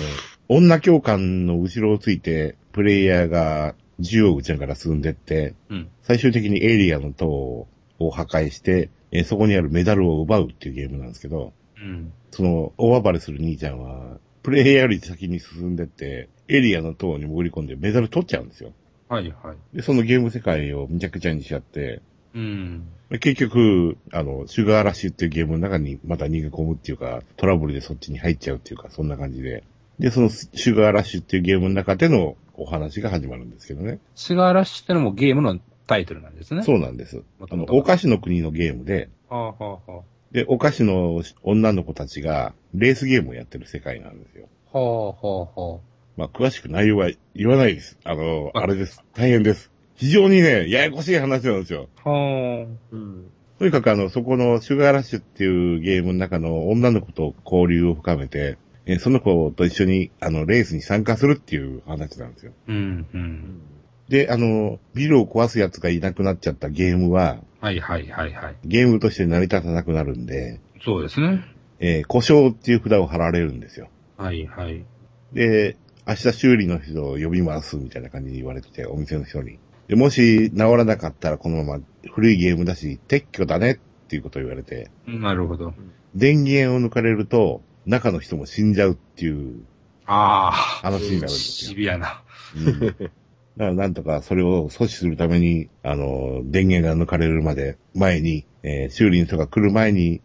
[0.47, 5.89] 女教官の後ろをついて、プレイヤーが銃を撃ちながら進んでって、うん。
[6.03, 7.68] 最終的にエイリアンの塔を
[7.99, 12.11] 破壊して、えーそこにあるメダルを奪うっていうゲームなんですけど、うん。
[12.31, 18.73] その、大暴れする兄ちゃんは、プレイヤーより先に進んでって、エイリアンの塔に潜り込んでメダル取っちゃうんですよ。
[19.07, 19.75] はいはい。
[19.75, 22.01] で、そのゲーム世界をむちゃくちゃにしちゃって、
[22.33, 22.87] うん。
[23.09, 29.63] で結局、あの、シュガーラッシュっていうゲームの中にまた逃げ込むっていうか、トラブルでそっちに入っちゃうっていうか、そんな感じで。
[29.99, 33.99] で、そのシュガーラッシュっていうゲームの中でのお話が始まるんですけどね。
[34.15, 36.63] シュガーラッシュってのもゲームのタイトルなんですね。
[36.63, 37.21] そうなんです。
[37.49, 44.47] あの、お菓子の国のゲームで、はあはあはで、お菓子の女の子たちがレースゲームをやってる世界なんですよ。
[44.73, 44.79] あ。
[44.79, 45.79] はあはあは
[46.17, 47.97] まあ、詳しく内容は言わないです。
[48.03, 49.03] あの、あれです。
[49.13, 49.71] 大変です。
[49.95, 51.88] 非常にね、ややこしい話なんですよ。
[52.03, 52.09] あ。
[52.09, 53.29] はうん。
[53.59, 62.51] とにかくあの、そこのシュガーラッシュっていうゲームの中の女の子と交流を深めて、えーその子と一緒にあの、レースに参加するっていう話なんですよ。
[62.67, 62.71] あ。
[62.71, 63.61] うん、うん。
[64.09, 68.55] で、あの、ビルを壊す奴がいなくなっちゃったゲームは、はいはいはいはい。
[68.63, 71.43] ゲームとして成り立たなくなるんで、そうですね。
[71.79, 73.89] えー故障っていう札を貼られるんですよ。
[74.17, 74.85] はいはい。
[75.33, 75.77] で、
[76.07, 79.57] 明日修理の人を呼びますみたいな感じに言われてて、お店の人に。
[79.87, 81.83] で、もし治らなかったらこのまま
[82.13, 85.73] 古いゲームだし、撤去だねっていうことを言われて、なるほど。
[86.15, 89.63] 電源を抜かれると、中の人も死んじゃうっていう
[90.05, 90.51] ああ。
[90.51, 91.69] 話になるんですよ。
[91.69, 92.23] シビアな。
[92.55, 93.11] うん、
[93.57, 100.21] だからなんとかそれを阻止するために、あの、電源が抜かれるまで前に、えー修理の人が来る前に、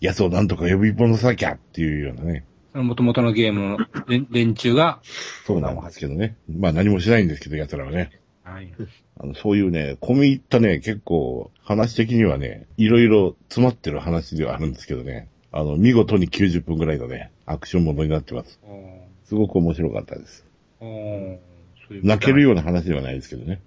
[0.00, 2.44] 奴をなんとか呼び戻さなきゃっていうようなね。
[2.74, 3.78] 元々のゲームの
[4.08, 5.00] 連連中が、
[5.46, 6.36] そうなんですけどね。
[6.48, 8.10] まあ何もしないんですけど、奴らはね。
[8.42, 8.74] はい。
[9.16, 15.28] あの、そういうね、込み入ったね、結構、話的にはね、いろいろ詰まってる話ではあるんですけどね。
[15.50, 18.60] あの、見事に90分ぐらいのね、アクションものになってます。
[19.24, 20.44] すごく面白かったです。
[21.90, 22.48] 泣けるよ。
[22.48, 23.60] ような話ではないですけどね。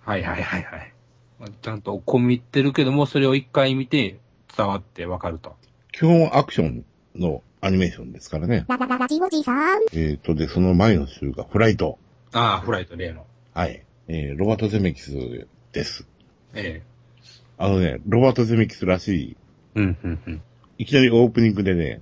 [0.00, 0.92] はいはいはいはい。
[1.38, 4.18] まあちゃんと込み入ってるけども、それを一回見て
[4.56, 5.56] 伝わってわかると。
[5.92, 8.64] 基本はアクションのアニメーションですからね。
[8.68, 9.82] ララララジオジさん。
[9.92, 11.98] えーと、で、その前の週がフライト。
[12.32, 13.26] ああ、フライト例の。
[13.54, 13.84] はい。
[14.08, 16.06] えー、ロバート・ゼメキスです。
[16.54, 16.92] ええ。
[17.58, 19.36] あのね、ロバート・ゼメキスらしい、
[19.76, 20.42] うん、うん、うん。
[20.78, 22.00] いきなりオープニングでね、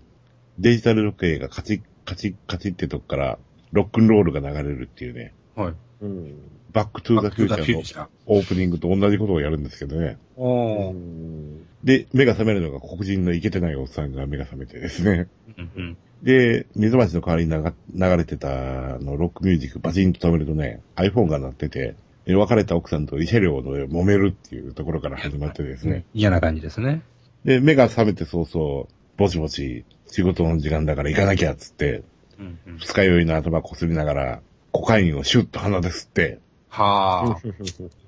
[0.58, 3.38] デジタル時計がカチッカチッカチッってとこから、
[3.72, 5.74] ロックンロールが流れるっていうね、はい。
[6.02, 6.34] うん。
[6.72, 8.08] バックトゥーザフューチャーのャー。
[8.26, 10.18] オープニングと同じことをやるんですけどね。
[10.36, 10.92] おー。
[10.92, 15.28] うんで、目が覚めるのが黒人のイケてないおっさんが目が覚めてですね。
[15.56, 15.96] うん、うん。
[16.22, 21.94] で、目覚ましの代わりに流流れてたあのロックミュージックバチンと止めるとね、iPhone が鳴ってて、
[22.26, 26.04] で別れた奥さんと慰謝料で揉めるっていうところから始まってですね。
[26.12, 27.02] 嫌な感じですね。
[27.46, 28.86] で、目が覚めて早々、
[29.16, 32.02] ぼちぼち仕事の時間だから行かなきゃっつって、
[32.38, 32.78] うん、うん。
[32.78, 34.42] 二日酔いの頭こすりながら、
[34.72, 37.40] コカインをシュッと鼻で吸って、はあ。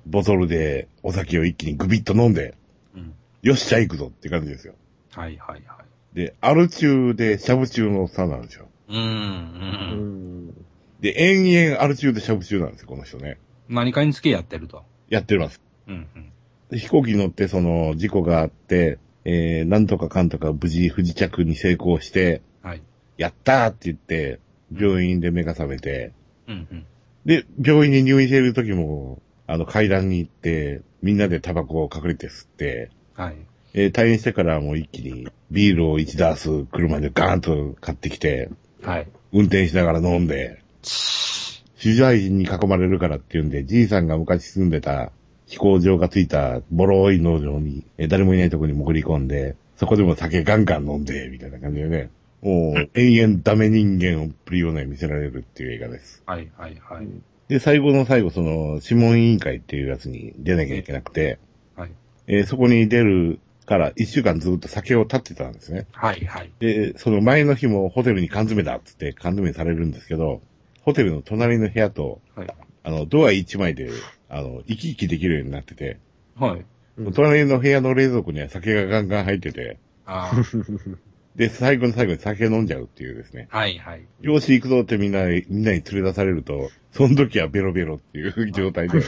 [0.07, 2.55] ボトルでお酒を一気にグビッと飲んで、
[2.95, 3.15] うん。
[3.43, 4.75] よっしゃ行くぞって感じですよ。
[5.13, 5.83] はいはいは
[6.15, 6.17] い。
[6.17, 8.69] で、アル中でシャブ中の差なんですよ。
[8.89, 9.01] うん、う。
[9.01, 10.55] うんん。
[11.01, 13.39] で、延々アル中でシャブ中なんですよ、この人ね。
[13.69, 14.85] 何かにつけやってると。
[15.09, 15.61] やってます。
[15.89, 16.33] うん、うん。
[16.71, 22.83] で飛行機に乗ってその事故があって、えー、なんとかかんとか無事不時着に成功して、はい。
[23.19, 24.41] やったーって言って、
[24.75, 26.13] 病院で目が覚めて、
[26.49, 26.87] うん、うん。
[27.25, 33.37] で、病院に入院している時も、あの階段に行って、みんなでタバコを隠れて吸って、はい。
[33.75, 38.51] えー退院してからもう一気にビールを1ダース車でガーンと買ってきて、
[38.83, 39.09] はい。
[39.33, 45.11] 運転しながら飲んで、シ取材陣に囲まれるからっていうんで、じいさんが昔住んでた
[45.47, 52.11] 飛行場がついたボロい農場に、え誰もいないとこに潜り込んで、そこでも酒ガンガン飲んで、みたいな感じでね、
[52.43, 56.23] もう、永遠ダメ人間をプリをね、見せられるっていう映画です。
[56.27, 57.09] はいはいはい。
[57.49, 61.39] で、最後の最後、その、諮問委員会っていうやつに出なきゃいけなくて、
[61.77, 61.91] はい。
[62.27, 65.87] えーそこに出るから一週間ずっと酒を立ってたんですね。
[65.93, 66.51] はいはい。
[66.59, 70.43] で、その前の日もホテルに缶詰だっつって缶詰されるんですけど、
[70.83, 72.49] ホテルの隣の部屋と、はい。
[72.85, 73.91] あの、ドア一枚で、
[74.29, 75.99] あの、生き生きできるようになってて、
[76.37, 76.65] はい。
[76.99, 80.97] うん隣の部屋の冷蔵庫には酒がガンガン入ってて、あー
[81.37, 83.49] で、最後の最後に酒飲んじゃうっていうですね。
[83.51, 84.05] はいはい。
[84.21, 89.01] よし行くぞってみんな、みんなに連れ出されると、その時はベロベロっていう 状態で。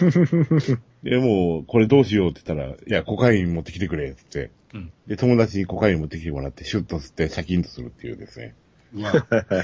[1.03, 8.55] で、もう、これどうしようって言ったら、いや、コカイン持ってきてくれって言って、うんで、友達にコカイン持ってきてもらって、シュッと吸ってシャキンとするっていうですね。
[8.95, 9.13] うわ。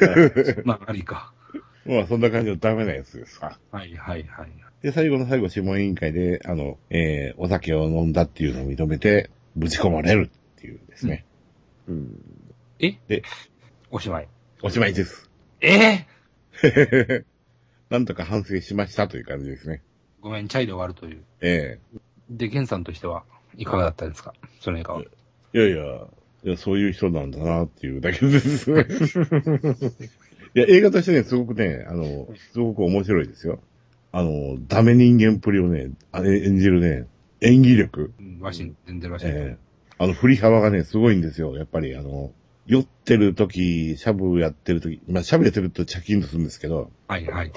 [0.65, 1.33] まあ、ありか。
[1.87, 3.59] まあ、そんな感じのダメなやつですわ。
[3.73, 4.49] はいはいはい。
[4.83, 11.25] で、最後の最後、諮問委員会で、あの、えー、お酒を飲んだっていうのを認めて、ぶち込まれるっていうですね。
[11.89, 12.40] うん。
[12.81, 12.99] え？
[13.09, 13.23] で
[13.91, 14.29] おしまい。
[14.63, 15.29] おしまいです。
[15.61, 16.07] え？
[16.63, 17.25] ー、
[17.91, 19.83] なんとか反省しましたという感じですね。
[20.21, 21.23] ごめん、チャイで終わるという。
[21.41, 21.79] え
[22.31, 23.25] で、ケンさんとしては
[23.57, 24.35] いかがだったですか？
[24.61, 25.03] その映画は。
[25.55, 26.07] えいやいや、
[26.45, 28.87] いや、そういう人なんだなっていうだけですね。
[30.55, 33.61] いや、映画としてね、すごくね、あの、すごく面白いですよ。
[34.13, 37.07] あの、ダメ人間っぷりをね、あれ演じるね、
[37.41, 39.29] 演技力、うんワシン全然ワシン。
[39.29, 41.55] ええあの、振り幅がね、すごいんですよ。
[41.57, 42.33] やっぱり、あの、
[42.71, 47.53] 酔ってる時、シャブやってる時、まあ、シャブやってるとチャキンとするんですけど、はいはい。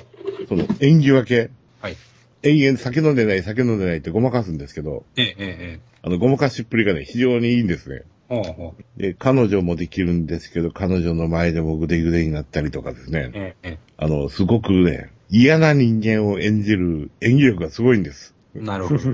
[0.50, 1.52] その演技分け、
[1.82, 1.98] はい。
[2.42, 5.80] 延々酒飲んでない、酒飲んでないってごまかすんですけど、ええ、ええ、ええ。
[6.02, 8.02] あの、ごまかしっぷりがね、非常にいいんですね。
[8.28, 9.00] ほうほう。
[9.00, 13.32] で、彼女もできるんですけど、彼女の前でもグデグデになったりとかですね。
[13.36, 18.34] ええ、えあの、すごくね、嫌な人間を演じる演技力がすごいんです。
[18.56, 18.62] え。
[18.62, 19.04] なるほど。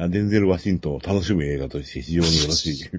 [0.00, 2.90] あデンゼル・ワシントンを楽しむ映画として非常によろしい。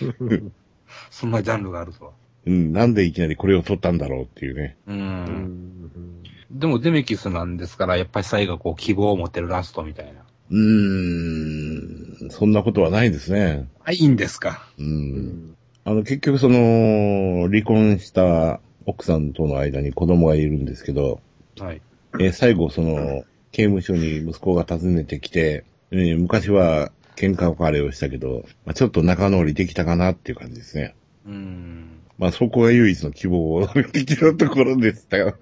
[1.10, 2.12] そんなジャンルがあるとは。
[2.46, 4.76] うん、なんでいきなりこれを撮ったんだろうっていうね。
[4.86, 4.92] う。
[4.92, 6.22] うんん。
[6.50, 10.12] でも、デメキスなんですから、やっぱり最後こう、希望を持ってるラストみたいな。
[10.50, 13.68] うーん、そんなことはないですね。
[13.84, 14.66] あ、いいんですか？
[14.78, 14.82] う。
[14.82, 15.16] うん
[15.50, 15.56] ん。
[15.84, 21.20] あの、結局その、離婚した奥さんとの間に子供がいるんですけど、
[21.58, 21.80] はい。
[22.14, 26.90] えー最後その、刑務所に息子が訪ねてきて、えー昔は
[27.20, 30.94] 喧嘩別れをしたけど、まあ、ちょっと仲直りできたかなっていう感じですね。
[31.26, 32.00] うん。
[32.16, 35.36] まあそこが唯一の希望的なところでしたよ。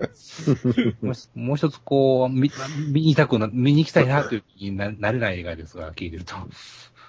[1.35, 2.51] もう一つこう、見、
[2.93, 6.35] 見たくな、見に行きたいなという気にななれない映画ですが、聞いてると。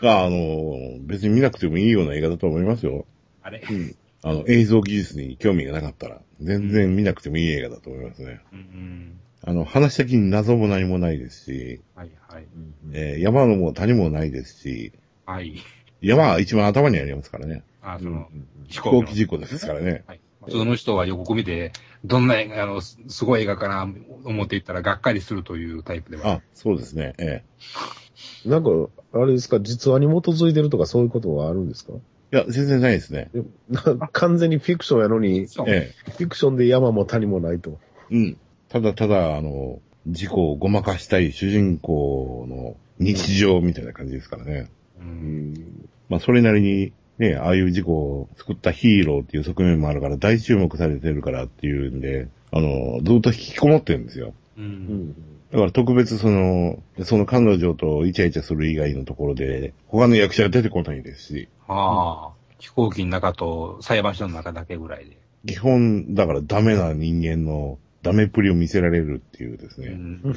[0.02, 3.06] ああの、別に見なくてもいいような映画だと思いますよ。
[3.42, 3.62] あれ？
[3.70, 3.96] うん。
[4.22, 8.42] あの、映像技術に興味がなかったら、全然見なくてもいい映画だと思いますね。
[8.52, 9.20] うん。
[9.44, 12.48] あの、話的に謎も何もないですし、はいはい。
[12.94, 14.92] えー山のも谷もないですし、
[15.26, 15.56] はい。
[16.02, 17.64] 山は一番頭にありますからね。
[17.82, 18.28] あ、その、
[18.68, 20.04] 飛飛行機事故ですからね。
[20.08, 20.20] はい。
[20.46, 21.72] 普通の人は予告見て、
[22.06, 23.84] どんな映画、あの、すすごい映画かな、
[24.24, 26.30] 思っていったら、がっかりするというタイプでは。
[26.36, 27.14] あ、そうですね。
[27.18, 27.44] え
[28.46, 28.70] なんか、
[29.14, 31.94] あれですか、実話に基づいてるとかそういうことはあるんですか？
[32.32, 33.30] えいや、全然ないですね。
[33.34, 35.66] でもな完全にフィクションやのに、フそう。
[35.70, 37.80] えィクションで山も谷もないと。
[38.12, 38.38] えうん。
[38.70, 44.70] ただただ、あの、事故をごまかしたい主人公の日常みたいな感じですからね。
[45.00, 45.04] う。
[45.04, 45.90] うんん。
[46.08, 54.34] まあ、それなりに、ね、ああいう事故を作ったヒーローっていう側面もあるから、大注目されてるからっていうんで、あの、ずっと引きこもってるんですよ。
[54.58, 54.62] う。
[54.62, 55.16] うんん。
[55.52, 62.40] だから特別その、その彼女とイチャイチャする以外のところで、他の役者が出てこないですし、ああ。
[62.60, 65.18] 飛行機の中と裁判所の中だけぐらいで。
[65.54, 70.36] 基本、だからダメな人間のダメっぷりを見せられるっていうですね、うん。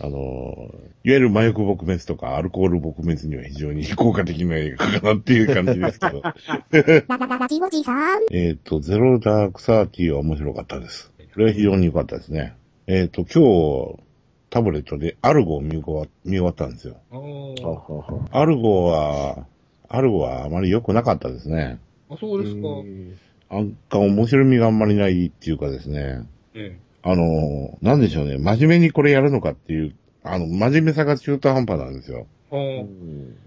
[0.00, 0.70] あの、いわ
[1.04, 6.22] ゆる麻薬撲滅とかアルコール撲滅には非常に効果的な映画かなっていう感じですけど。
[8.32, 11.12] えっと、ゼロダークサーティは面白かったです。
[11.34, 12.56] これは非常に良かったですね。
[12.86, 14.02] えっ、と、今日、
[14.50, 16.96] タブレットでアルゴを見終わ見終わったんですよ。
[18.30, 19.46] アルゴは、
[19.88, 21.80] アルゴはあまり良くなかったですね。
[22.08, 22.68] あ、そうですか。
[23.50, 26.26] なんか面白みがあんまりないっていうかですね。
[26.54, 28.38] えあの、なんでしょうね。
[28.38, 32.26] 真面目にこれやるのかっていう、あの、真面目さが中途半端なんですよ。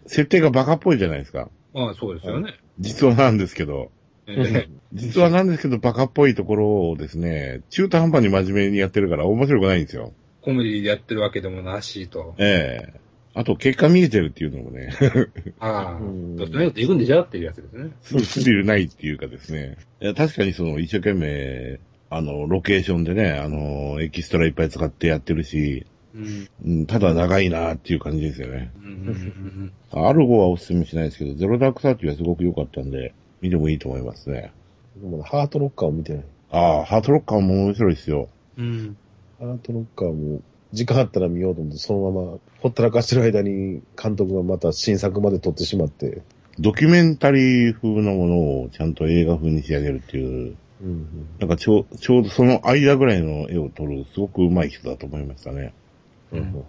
[0.05, 1.49] 設定がバカっぽいじゃないですか。
[1.73, 2.53] あ、ああそうですよね。
[2.79, 3.91] 実はなんですけど。
[4.27, 4.69] ええ。
[4.93, 10.13] 実はなんですけど、バカっぽいところをですね、中途半端に真面目にやってるから面白くないんですよ。
[10.41, 12.35] コメディでやってるわけでもなしと。
[12.37, 14.89] ええあと、結果見えてるっていうのもね、
[15.59, 15.91] ああ。
[15.93, 17.91] うんどうしても行くんでしょっていうやつですね。
[18.01, 19.77] スリルないっていうかですね。
[20.01, 21.79] いや確かにその、一生懸命、
[22.09, 25.85] あの、ロケーションでね、あの、エキストラいっぱい使ってやってるし、
[26.15, 26.49] うん。
[26.65, 28.71] うん、ただ長いなっていう感じですよね。
[28.81, 29.71] うん。
[29.91, 34.51] アルゴはおすすめしないですけど、ゼロダークサーティはすごく良かったんで、見てもいいと思いますね。
[35.23, 36.23] ハートロッカーを見てない。
[36.51, 38.29] ああ、ハートロッカーも面白いですよ。
[38.57, 38.97] うん。
[39.39, 40.41] ハートロッカーも、
[40.73, 46.21] 時間あったら見ようと思って、そのまま、ほったらかしてる間に、監督がまた新作まで撮ってしまって、
[46.59, 55.73] ドキュメンタリー風のものをちゃんと映画風に仕上げるっていう、うんうんなんかちょう、ちょうどその間ぐらいの絵を撮る、すごく上手い人だと思いましたね。
[56.31, 56.63] うん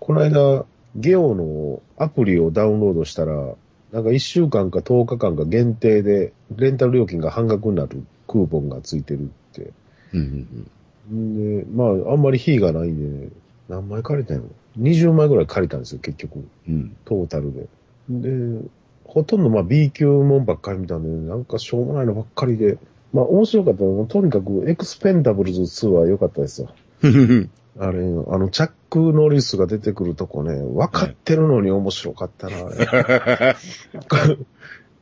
[0.00, 0.64] この間、
[0.96, 3.54] ゲオのアプリをダウンロードしたら、
[3.92, 9.70] なんか1週間か10日間か限定で、レンタル料金が半額になるクーポンがついてるって。
[10.12, 10.70] うんうん
[11.14, 13.28] んで、まあ、あんまり費がないんで、
[13.68, 16.44] 何枚借りたんやろ ?20 枚ぐらい借りたんですよ、結局。
[16.68, 16.74] うん。
[16.74, 16.96] うん。
[17.04, 17.68] トータルで。
[18.08, 18.68] で、
[19.04, 22.78] ほとんどまあ B 級もんばっかり見たんで、なんかしょうもないのばっかりで、
[23.12, 26.68] まあ面白かったのは、とにかくエクスペンダブルズ2は良かったですよ。
[27.78, 33.56] あれ、あの、チャック・ノリスが出てくるとこね、分かってるのに面白かったな、あれ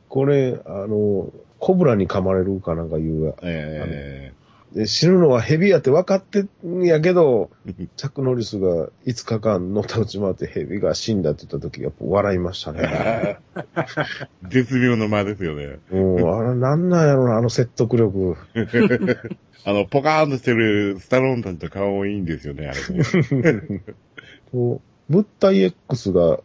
[0.07, 4.40] これ、あの、コブラに噛まれるかなんかいうやえで
[4.85, 7.49] 死ぬのはヘビやって分かってんやけど、
[7.97, 13.39] チャック・ノリスが5日間のたうち回ってヘビが死んだって言った時、やっぱ笑いましたね。
[13.53, 15.79] ー、 絶妙の間ですよね。
[15.91, 18.37] うん、あれなんなんやろな、あの説得力。
[19.65, 23.83] あの、ポカーンとしてるスタローンたちと顔もいいんですよね、あれね。
[24.51, 26.39] こう物体 X が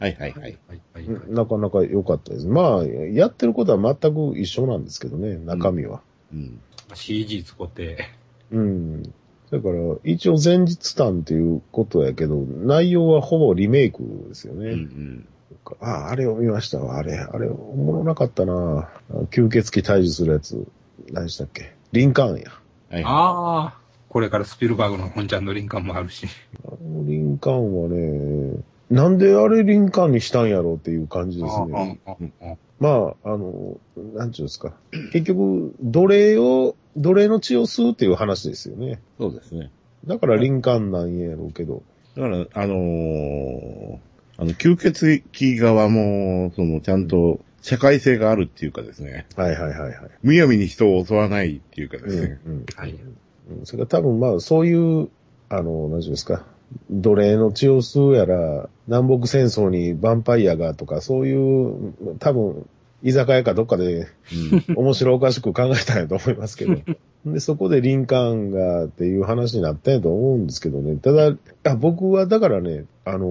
[0.00, 0.42] はいはいはい。
[0.42, 0.58] はい。
[0.94, 1.08] はい。
[1.28, 2.46] なかなか良かったです。
[2.46, 6.02] まあ、やってることは全く一緒なんですけどね、中身は。
[6.32, 6.60] うん。
[6.94, 7.98] CG 使って。
[8.50, 9.02] うん。
[9.02, 14.72] だから、一応前日談っていうことやけど、内容はほぼリメイクですようんうね。
[14.74, 15.28] ん。
[15.80, 16.98] ああ、あれを見ましたわ。
[16.98, 18.88] あれ、あれ、おもろなかったな
[19.30, 20.66] 吸血鬼退治するやつ。
[21.12, 21.72] 何でしたっけ？
[21.92, 22.50] リンカーンや。
[22.90, 23.02] はい。
[23.04, 23.78] ああ。
[24.08, 26.26] これからスピルバーグの本ちゃんの林間もあるし。
[26.66, 32.00] あのリンカーンはね、なんであれリンカーンにしたんやろうっていう感じですね。
[32.80, 33.78] まあ、あの、
[34.14, 34.74] なんちゅうんですか。
[35.12, 39.00] 結局、奴隷を、奴隷の血を吸うっていう話ですよね。
[39.18, 39.70] そうですね。
[40.06, 41.82] だからリンカーンなんやろうけど。
[42.16, 43.98] だから、あのー
[44.40, 49.94] あの、吸血鬼側も、その、ちゃんと、社会性があるっていうかですね、はいはいはいはい。
[50.22, 52.90] むやみに人を襲わないっていうかですね、うんうんはい。
[52.92, 53.16] うん
[53.64, 55.08] それから多分まあ、そういう、
[55.48, 56.44] あの、なんちゅうんですか。
[56.90, 62.68] 奴隷の血を吸うやら、南北戦争にヴァンパイアがとか、そういう、多分、
[63.02, 64.08] 居酒屋かどっかで
[64.68, 66.76] うん面白おかしく考えたんやと思いますけど。
[67.26, 70.96] で、そこでリンカーンがっていう話になったんやと思うんですけどね。
[70.96, 73.26] ただ、あ僕はだからね、あの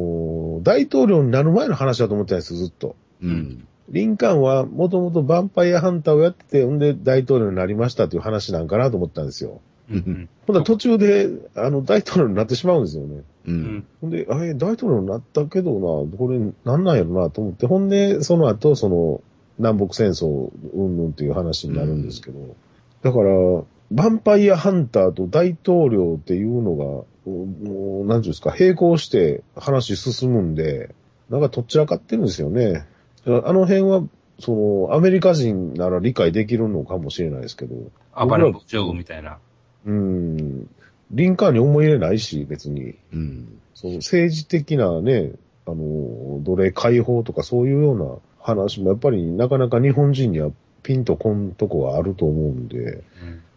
[0.62, 2.96] ー大統領になる前の話だと思ってたんですよ、ずっと。
[3.22, 3.68] うん。
[3.90, 9.62] リンカーンはもともとヴァンパイアハンターをやってて、んで大統領になりましたっていう話なんかなと思ったんですよ。
[9.90, 10.30] うん。
[10.46, 13.24] ほんなら途中で、あの、大統領になってしまうんですよね。
[13.46, 13.52] う。
[13.52, 13.86] うんん。
[14.02, 19.22] ほんで、あれ、大統領になったけどな、これ、なんなんやろなと思って、ほんで、その後、その、
[19.58, 22.56] 南北戦争、うんぬんっていう話になるんですけど、
[23.02, 26.84] だから、ヴァンパイアハンターと大統領っていうのが、
[27.26, 30.94] もう、なんていうんですか、並行して話進むんで、
[31.30, 32.86] なんかとっちらかってるんですよね。
[33.26, 34.04] あの辺は、
[34.40, 37.76] その、アメリカ人なら理解できるのかもしれないですけど、
[38.16, 39.40] 暴れん坊将軍みたいな。
[39.88, 40.70] うん、
[41.12, 42.96] リンカーンに思い入れないし、別に。
[43.14, 43.60] うん。
[43.74, 45.32] その政治的なね、
[45.66, 50.52] あの、奴隷解放とかそういうような話もやっぱりなかなか日本人には
[50.84, 53.04] ピンとこんとこがあると思うんで。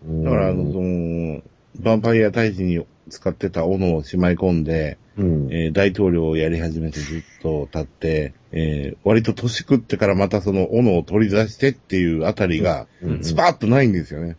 [0.07, 5.53] うんだから、その、ヴァンパイア退治に使ってた斧をしまい込んで、うん。
[5.53, 14.37] えー大統領をやり始めてずっと経って、えー割と年食ってからまたその斧を取り出してっていうあたりが、うんスパーッとないんですよね。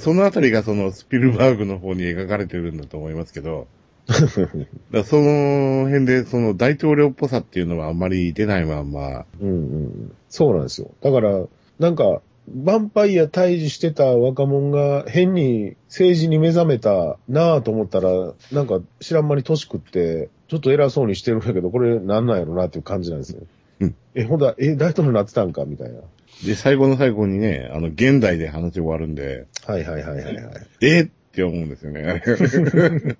[0.00, 3.66] そのあたりがそのスピルバーグの方に描かれてるんだと思いますけど、
[4.90, 10.12] だその辺でその大統領っぽさっていうのはあんまり出ないまんま、うんうん。
[10.28, 10.90] そうなんですよ。
[11.02, 11.44] だから、
[11.78, 12.20] なんか、
[12.50, 18.10] ヴァンパイア退治してた若者が変に政治に目覚めたなぁと思ったら、
[18.50, 23.40] なんか知らん間に年食って、ちょっと偉そうにしてるんやけど、これなんなんやろなっていう感じなんですよ
[23.80, 23.94] うん。
[24.14, 25.64] え、ほんだ、え、大統領になってたんか？
[25.64, 26.00] みたいな。
[26.44, 30.44] で、最後の最後にね、あの、現代で話終わるんで、はいはいはいはいはい。
[30.82, 32.22] えーって思うんですよね。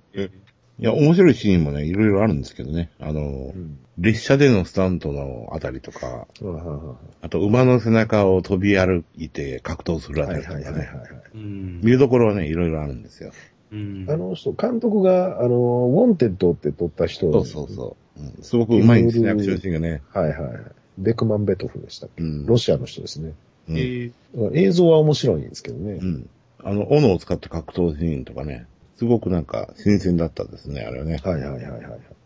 [0.78, 2.90] いや、面白いシーンもね、いろいろあるんですけどね。
[2.98, 3.20] あの
[3.54, 3.78] う、ん。
[3.98, 10.88] 列車でのスタントのあたりとか、あはあと馬の背中を飛び歩いて格闘するあはあたりとかね。。
[11.34, 11.80] うん。
[11.82, 13.32] 見るところはね、いろいろあるんですよ。
[13.70, 14.06] うん。
[14.08, 17.30] あの人、監督が、あの、ウォンテッドって撮った人。
[17.32, 18.20] そうそうそう。
[18.20, 20.02] うん、すごくうまいんですね、アクションシーンがね。
[20.12, 20.60] はいはい。
[20.98, 22.22] ベクマンベトフでしたっけ？
[22.22, 22.46] うん。
[22.46, 23.34] ロシアの人ですね。
[23.68, 24.12] うんえー
[24.54, 26.04] 映像は面白いんですけどねう。
[26.04, 26.28] ん。
[26.64, 28.66] あの、斧を使った格闘シーンとかね、
[28.96, 31.18] すごくなんか新鮮だったですね、あれはね。
[31.22, 31.82] はいはいはいはい。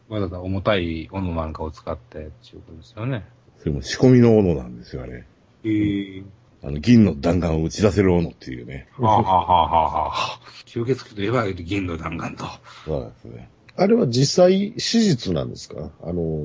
[0.08, 3.24] わざわざ重たい斧なんかを使ってっていうことですよね。
[3.58, 5.24] それも仕込みの斧なんですよ、あれ。
[5.64, 6.22] へえ。
[6.62, 8.88] あの、銀の弾丸を打ち出せる斧っていうね。
[8.98, 12.44] はあ、はあはあはあはあ、吸血鬼といえば銀の弾丸と。
[12.84, 13.48] そうですね。
[13.76, 15.90] あれは実際史実なんですか？
[16.02, 16.42] あの、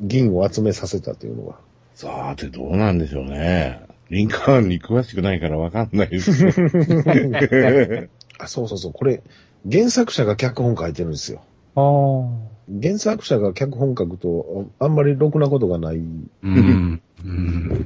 [0.00, 1.58] 銀を集めさせたというのは。
[1.94, 3.82] さて、どうなんでしょうね。
[4.10, 6.32] リンカーンに詳しくないからわかんないです。
[8.38, 8.92] あ、そうそうそう。
[8.92, 9.22] これ、
[9.70, 11.42] 原作者が脚本書いてるんですよ。
[11.74, 12.54] ああ。
[12.82, 16.02] 原作者が脚本書くと、あんまりろくなことがない。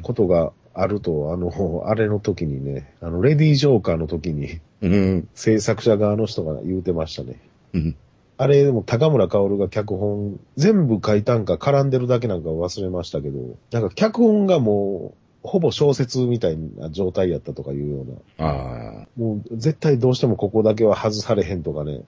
[0.02, 5.28] ことがあると、あの、あれの時にね、あの、レディー・ジョーカーの時に、うん。
[5.34, 7.40] 制作者側の人が言うてましたね。
[7.72, 7.96] うん。
[8.36, 18.04] あれ、でも高村薫が脚本、全部書いたんか絡んでるだけなんか忘れましたけど、なんか脚本がもう、ほぼ小説みたいな状態やったとかいうよ
[18.38, 19.08] うな、ああ。
[19.16, 22.02] もう絶対どうしてもここだけは外されへんとかね。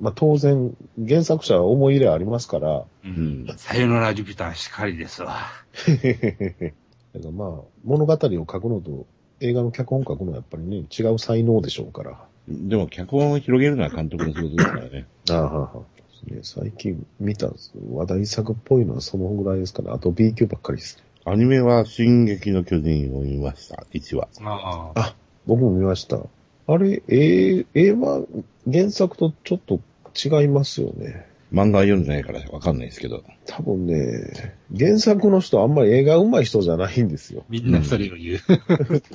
[0.00, 0.76] まあ当然、
[1.06, 3.54] 原作者は思い入れありますから、ううんん。
[3.56, 5.46] さよならジュピターしかりですわ。
[5.86, 7.50] だからまあ、
[7.84, 9.06] 物語を書くのと
[9.40, 12.18] 映画の脚本書くのはやっぱりね、違う才能でしょうから。
[12.48, 15.06] でも、脚本を広げるのは監督の仕事ですからね。
[15.30, 15.96] ああ、はあはあ
[16.30, 17.50] ね、最近見た
[17.92, 19.90] 話題作っぽいのはそのぐらいですかね。
[19.90, 21.04] あと B 級ばっかりですね。
[21.28, 23.84] アニメは、進撃の巨人を見ました。
[23.92, 24.28] 1話。
[24.44, 25.00] ああ。
[25.00, 26.20] あ、僕も見ました。
[26.68, 28.24] あれ、絵、絵は
[28.70, 29.80] 原作とちょっと
[30.14, 31.26] 違いますよね。
[31.52, 33.24] 漫画は読んでないからわかんないですけど。
[33.44, 37.44] 多分ね、原作の人あんまり映画上手い人じゃないんですよ。
[37.48, 38.38] みんなそれを言う。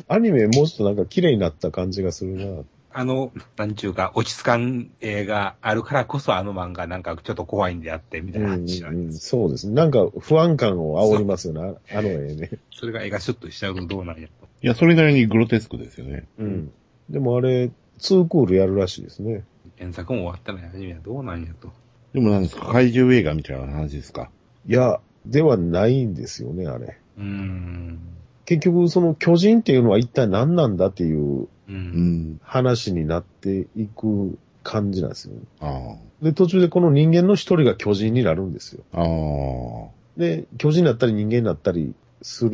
[0.10, 2.64] アニメもうちょっとなんか綺麗になった感じがするな。
[2.94, 9.30] あの、なんちゅうか、落ち着かん映画あるからこそあの漫画なんかちょっと怖いんであって、みたいな話なんうんうん、です。
[9.30, 9.74] そうですね。
[9.74, 11.78] なんか不安感を煽りますよね。
[11.94, 12.52] ああの絵ね。
[12.72, 14.48] それが映画シュッとしちゃうとどうなんやと。
[14.62, 16.28] いや、それなりにグロテスクですよね。
[16.38, 16.72] うん。
[17.10, 19.44] でもあれ、ツークールやるらしいですね。
[19.78, 21.72] 原作も終わったらアニメはどうなんやと。
[22.14, 24.30] でもなんですか、怪獣映画みたいな話ですか？
[24.68, 26.98] いや、ではないんですよね、あれ。
[27.18, 28.00] うーん。
[28.46, 31.74] 結局、その巨人っていうのは一体何なんだっていうう。
[31.74, 32.40] うんん。
[32.44, 35.34] 話になっていく感じなんですよ。
[35.60, 39.92] あで、途中でこの人間の一人が巨人になるんですよ。
[40.18, 42.52] で、巨人になったり人間になったりする。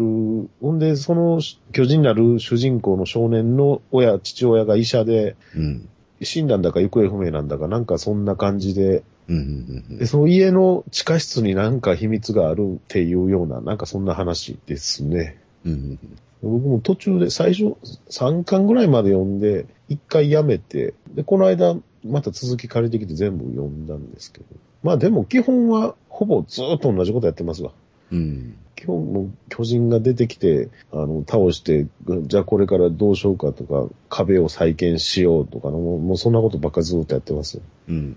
[0.61, 1.41] ほんで、その
[1.73, 5.89] 巨人になる主人公の少年の親、父親が医者で、うん。
[6.23, 15.37] 死んだんだか行方不明なんだか、なんかそんな感じで、うんうんうんで、その家の地下室になんか秘密があるっていうような、なんかそんな話ですね。
[15.65, 15.71] うん。
[15.71, 15.99] うん
[16.43, 17.75] 僕も途中で最初
[18.09, 21.75] 3巻ぐらいまで読んで、1回やめて、で、この間
[22.05, 24.45] また続き借りてきて全部読んだんですけど。
[24.83, 27.71] まあでも基本はほぼずーっと同じことやってますわ。
[28.11, 28.57] うん。
[28.75, 31.87] 基本もう巨人が出てきて、あの、倒して、
[32.27, 37.63] じゃあこれからどうしようかとか、壁を再建しようとかの、もうそんなことばっかりずっとやってますよ。
[37.89, 38.15] うん。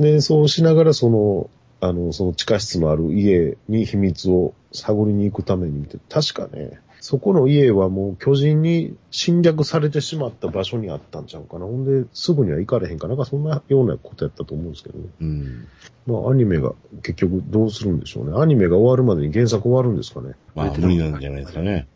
[0.00, 1.50] で、そうしながらその、
[1.80, 11.66] あの、その地下室のある家に秘密を探りに行くために見て、確かね、そこの家はもう巨人に侵略されてしまった場所にあったんちゃうかな。
[11.66, 13.14] ほんで、すぐには行かれへんかな。
[13.14, 15.06] なんかそんなようなことやったと思うんですけどね。
[15.20, 15.68] うん。
[16.06, 16.72] まあ、アニメが
[17.02, 18.36] 結局どうするんでしょうね。
[18.36, 20.34] アニメが終わるまでに原作終わるんですかね。
[20.54, 21.86] まあ、無理なんじゃないですかね。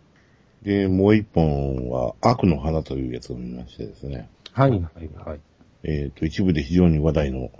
[0.62, 4.28] で、もう一本は、悪の花というやつを見ましてですね。
[4.53, 4.80] はい、はい、
[5.26, 5.40] はい。
[5.82, 7.50] えっ、と、一部で非常に話題の、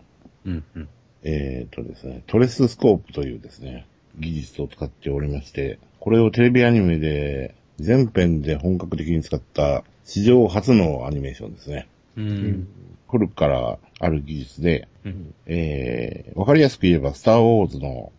[0.47, 0.88] うん、うん。
[1.24, 3.86] えっ、とですね、トレススコープというですね、
[4.19, 11.89] 技術を使っておりまして、これをテレビアニメで、全編で本格的に使った史上初のアニメーションですね。
[12.17, 12.21] う。。
[12.21, 12.69] うん
[13.09, 15.35] 古くからある技術で、うん。
[15.47, 18.11] えー、わかりやすく言えば、スターウォーズの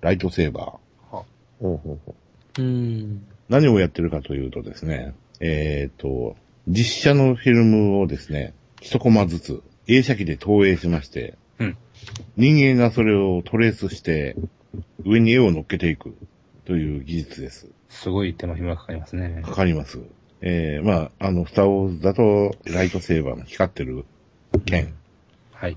[0.00, 1.16] ライトセーバー。
[1.16, 1.22] は。
[1.60, 2.14] ほうほうほ
[2.58, 3.24] うん。
[3.48, 6.34] 何をやってるかというとですね、えっ、と、
[6.66, 11.76] 実写のフィルムをですね、一コマずつ映写機で投影しまして、うん
[12.36, 14.36] 人間がそれをトレースして、
[15.04, 16.14] 上に絵を乗っけていく
[16.64, 17.68] という技術です。
[17.88, 19.52] すごい手間暇かかりますねか。
[19.52, 20.00] かります。
[20.40, 24.04] えー、まあ、あの、スターウォーズだと、ライトセーバーの光ってる
[24.66, 24.94] 剣、
[25.52, 25.76] はい。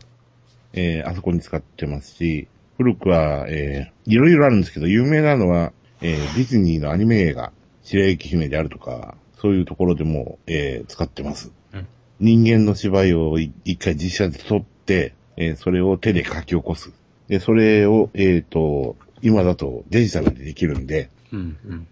[0.74, 5.72] えー、あそこに使ってますし、古くは、えー、いろいろあるんですけど、有名なのは、
[6.02, 11.52] えー、ディズニーのアニメ映画、白雪姫であるとか、そういうところでも、えー、使ってます。
[11.74, 11.88] うん
[12.20, 16.92] 人間の芝居をい一回実写で撮って、えー、それを手で書き起こす。
[17.28, 21.88] で、それを、えっ、と、今だとデジタルでできるんで、うん、うん。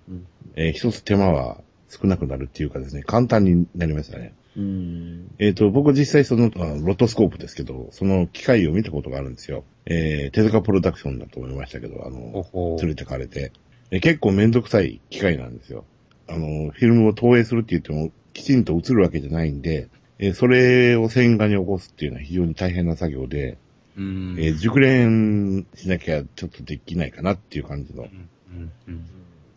[0.56, 1.58] えー一つ手間は
[1.90, 4.34] 少なくなるっていうかですね、簡単になりましたね。
[4.56, 4.62] う。
[4.62, 5.32] うん。
[5.40, 9.64] えっ、と、僕実際その、あロトスコープですけど、その機械を見たことがあるんですよ。
[9.86, 13.52] えー、手塚プロダクションだと思いましたけど、あほの、ほ連れてかれて。
[13.92, 15.86] え結構めんどくさい機械なんですよ。
[16.28, 23.58] あの、フィルムを投影するって言っても、きちんと映るわけじゃないんで、えーそれを線画に起こすっていうのは非常に大変な作業で、
[23.98, 24.36] うん。
[24.40, 28.04] えー熟練しなきゃちょっとできないかなっていう感じの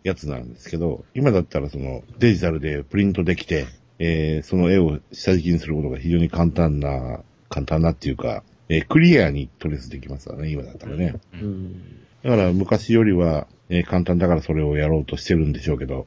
[0.05, 3.67] やつなんですけど、今だったらそのデジタルでプリントできて、
[3.99, 11.15] えーその絵を下敷きにすることが非常に簡単な、簡単なっていうか、えークリアにトレースできますからね、今だったらね。
[11.35, 11.83] ううんん。
[12.23, 16.07] だから昔よりは、えー簡単だからそれをやろうとしてるんでしょうけど、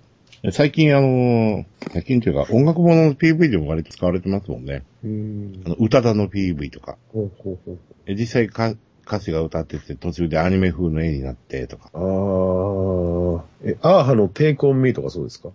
[0.52, 4.84] 最近あのー最近というか音楽ものの PV でも割と使われてますもんね。
[5.04, 5.70] うんあ。
[5.70, 6.98] の、歌だの PV とか。
[7.14, 7.78] ほうほうほう。
[8.06, 8.74] え実際か
[9.06, 11.90] 歌詞が歌ってて途中でアニメ風の絵になってとか。
[11.94, 13.44] ああ。
[13.64, 15.50] え、アーハのテイクオンミーとかそうですか？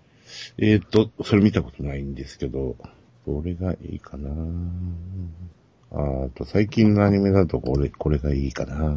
[0.58, 2.76] えーっと、それ見たことないんですけど、
[3.26, 4.30] どれがいいかな
[5.92, 8.94] あーと、最近のアニメだとこれ、これがいいかな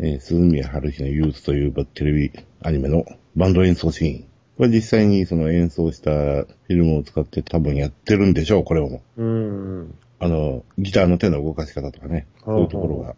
[0.00, 3.04] えー、鈴宮春日の憂鬱というテレビアニメの
[3.36, 4.24] バンド演奏シーン。
[4.58, 9.02] これ実際にその演奏したフィルムを使って多分やってるんでしょう、これも。
[9.16, 9.94] うん。
[10.18, 12.26] あの、ギターの手の動かし方とかね。
[12.44, 13.14] そういうところが。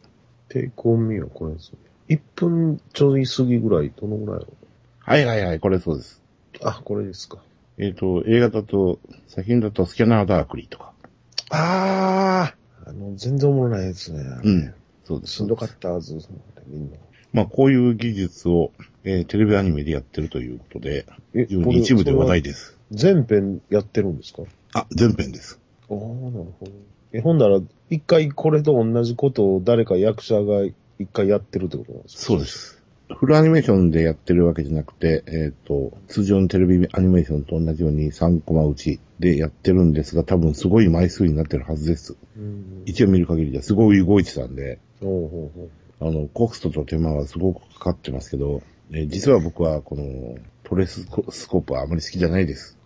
[0.51, 1.79] テイクオンミーはこれですね。
[2.11, 4.47] 1分ちょい過ぎぐらい、どのぐらい
[4.99, 6.21] はいはいはい、これそうです。
[6.63, 7.39] あ、これですか。
[7.79, 10.93] えっ、と、映画だと、最近だとスキャナーダークリーとか。
[11.49, 14.21] あああの、全然おもろないやつね。
[14.43, 14.75] うん。
[15.05, 15.33] そうです。
[15.37, 16.19] しんどかったはず、
[16.67, 16.99] みんな。
[17.33, 18.73] まあ、こういう技術を、
[19.05, 22.51] えーテレビアニメでやってるということで、え非常に一部で話題で。
[22.51, 22.77] です。
[22.91, 24.43] 全編やってるんですか？
[24.75, 25.59] あ、全編です。
[25.89, 26.73] ああ、なるほど。
[27.13, 30.75] え、ほんなら、一回これと同じことを誰か役者が一
[31.13, 32.23] 回やってるってことなんですか？
[32.23, 32.45] そうで。
[32.45, 32.77] す。
[33.13, 42.17] フルアニメーションでやってるわけじゃなくて、えっ、と、通常のテレビアニメーションと同じように3コマ打ちでやってるんですが、多分すごい枚数になってるはずです。
[42.37, 42.83] うん。
[42.87, 46.09] 一応見る限りではすごい動いてたんで、ほうほうほう。
[46.09, 52.77] あの、コストと手間はすごくかかってますけど、えー実は僕はこのトレスコスコープはあまり好きじゃないです。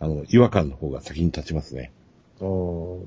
[0.00, 1.90] あの、違和感の方が先に立ちますね。
[2.40, 3.02] ああ、なるほ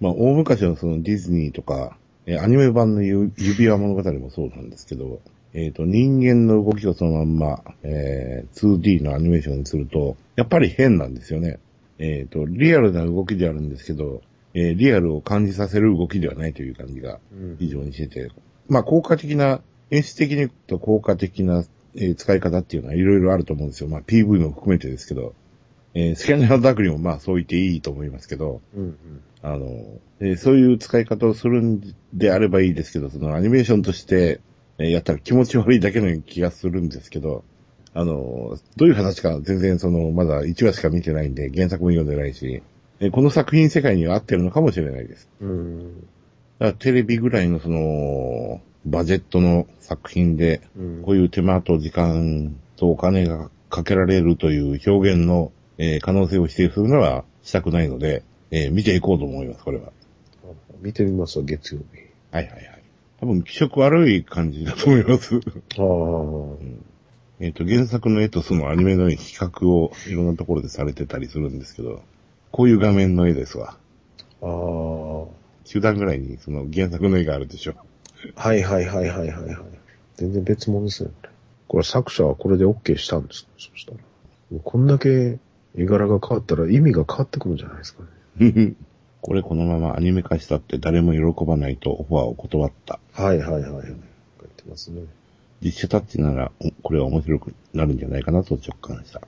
[0.00, 1.96] まあ、大昔のそのディズニーとか、
[2.26, 5.20] えーアニメ版のゆ指輪物語もそうなんですけど、
[5.54, 11.58] えっ、と、人間の動きをそのまんま、えー 2D のアニメーションにすると、やっぱり変なんですよね。
[11.98, 14.22] えっ、と、リアルな動きであるんですけど、
[14.54, 17.18] えーリアルを感じさせる動きではないという感じが
[17.58, 18.30] 非常にしてて、
[18.68, 21.64] まあ、効果的な、演出的に言うと効果的な、
[21.94, 23.88] えー使い方っていうのはいろいろあると思うんですよ。
[23.88, 25.34] まあ、PV も含めてですけど、
[25.94, 28.96] えースキャナーダークにもまあそう言っていいと思いますけど、うんうん。
[29.42, 29.66] あの、
[30.20, 31.80] えーそういう使い方をするん
[32.12, 34.40] であればいいですけど、そのアニメーションとして、
[34.78, 37.44] えーやったら気持ち悪いだけの気がするんですけど、
[37.94, 42.62] あの、どういう話か全然その、まだ1話しか見てないんで、原作も読んでないし、
[43.00, 45.28] えーこの作品世界には合ってるのかもしれないです。
[45.40, 46.00] うん。
[46.00, 48.60] だからテレビぐらいのその、
[48.90, 51.02] バジェットの作品で、うん。
[51.02, 59.92] こういう手間と時間とお金がかけられるという表現の、えー可能性を否定するのはしたくないので、えー見ていこうと思います、これは。
[60.80, 62.00] 見てみますわ、月曜日。
[62.30, 62.82] はいはいはい。
[63.20, 65.36] 多分気色悪い感じだと思います。
[65.36, 65.42] ああ。
[67.40, 72.02] えっと、原作の絵とそのアニメの絵比較をいろんなところでされてたりするんですけど、
[72.50, 73.76] こういう画面の絵ですわ。
[74.42, 75.26] ああ。
[75.64, 77.74] 中段ぐらいにその原作の絵があるでしょ。
[78.34, 79.56] はいはいはいはいはいはい。
[80.16, 81.14] 全然別物ですよね。
[81.68, 83.50] これ作者はこれで OK したんですか？
[83.58, 83.98] そしたら。
[84.50, 85.38] もうこんだけ
[85.76, 88.02] 絵柄が変わったら意味が変わってくるんじゃないですか
[88.38, 88.74] ね。
[89.20, 93.00] これこのままアニメ化したって誰も喜ばないとオファーを断った。
[93.12, 93.84] はいはいはいはい。
[93.84, 93.94] 書い
[94.56, 95.02] てますね。
[95.60, 99.20] 実写タッチなら、おこれは面白くなるんじゃないかなと直感した。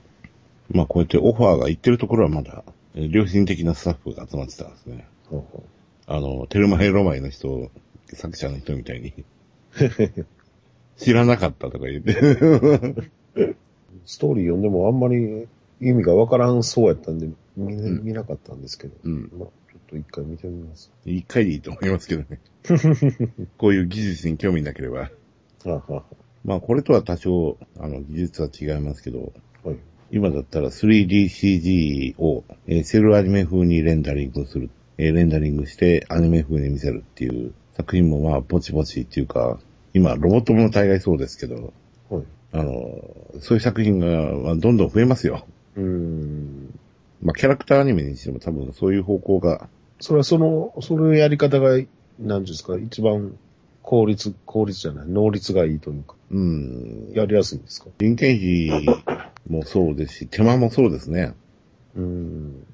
[0.71, 2.63] まあこうやってオファーが行ってるところはまだ、
[2.95, 5.05] えー良心的なスタッフが集まってたんですね。
[5.29, 5.43] は
[6.07, 7.69] あはあの、テルマヘロマイの人、
[8.13, 9.13] 作者の人みたいに、
[10.97, 13.11] 知らなかったとか言って。
[14.05, 15.47] ストーリー読んでもあんまり
[15.79, 18.93] 意味がわからんそうやったんで見,、ん見なかったんですけど。
[19.03, 19.31] うん。
[19.37, 20.91] まあ、ちょっと一回見てみます。
[21.05, 22.39] 一回でいいと思いますけどね。
[23.57, 25.11] こういう技術に興味なければ。
[26.43, 29.33] まあこれとは多少、あの、技術は違いますけど、
[29.63, 29.77] あ、はい。
[30.11, 39.59] 今だったら 3DCG を、えーセルアニメ風にレンダリングする、えーレンダリングしてアニメ風に見せるっていう作品もまあぼちぼちっていうか、
[39.93, 41.73] 今ロボットも大概そうですけど、
[42.09, 42.23] はい。
[42.53, 42.71] あの、
[43.39, 44.07] そういう作品が
[44.37, 45.45] まあどんどん増えますよ。
[45.75, 46.79] うーん。
[47.21, 49.67] まあキャラクターアニメにしても多分そういう方向が、
[49.99, 51.79] それはその、そのやり方が、
[52.19, 53.35] 何ですか、一番
[53.81, 57.89] 効率、効率じゃない、能率がいいというか、うん、やりやすいんですか？
[57.99, 58.85] 人件費
[59.49, 61.33] もそうですし、手間もそうですね。
[61.95, 62.59] うーん。
[62.61, 62.65] だ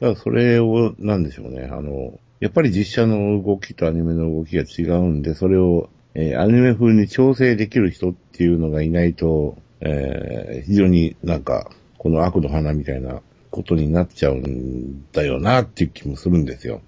[0.00, 1.68] からそれを、なんでしょうね。
[1.70, 13.20] あの、やっぱり実写の動きとアニメの動きが違うんで、それを、えーアニメ風に調整できる人っていうのがいないと、えー非常になんか、この悪の花みたいな
[13.50, 16.80] ことになっちゃうんだよなっていう気もするんですよ。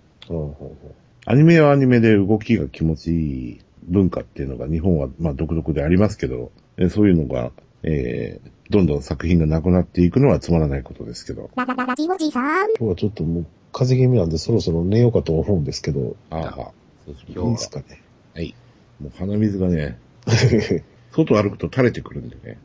[1.27, 11.51] アニメはアニメで動きが気持ちいい文化っていうのが日本はまあ独特でありますけど、えそういうのが、えー、どんどん作品がなくなっていくのはつまらないことですけど。
[11.57, 12.71] ララララジオジさん。
[12.79, 16.71] 今日はちょっともう風邪気味なんでそろそろ寝ようかと思うんですけど、ああ、
[17.07, 18.03] そうしいまいですかね。
[18.35, 18.55] はい。
[19.01, 19.99] もう鼻水がね、
[21.13, 22.59] 外歩くと垂れてくるんでね。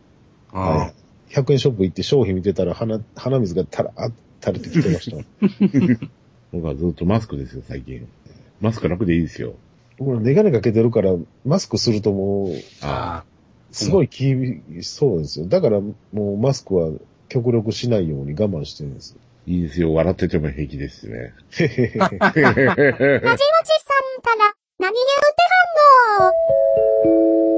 [0.51, 0.93] は
[1.29, 1.33] い。
[1.33, 5.17] 100円ショップ行って商品見てたら鼻、鼻水がたら、あ、垂れてきてました。
[6.53, 8.07] 僕はずっとマスクですよ、最近。
[8.61, 9.55] マスク楽でいいですよ。
[9.97, 13.23] 僕らメガネかけてるから、マスクするともう、あ
[13.71, 15.45] すごい厳しそうですよ。
[15.47, 16.91] だからもうマスクは
[17.29, 19.15] 極力しないように我慢してるんです。
[19.49, 21.33] いいですよ、笑ってても平気ですね。
[21.51, 21.87] ラジオジさ
[22.51, 22.59] ん
[24.21, 25.41] から何言うて
[26.19, 26.33] はん
[27.47, 27.56] の？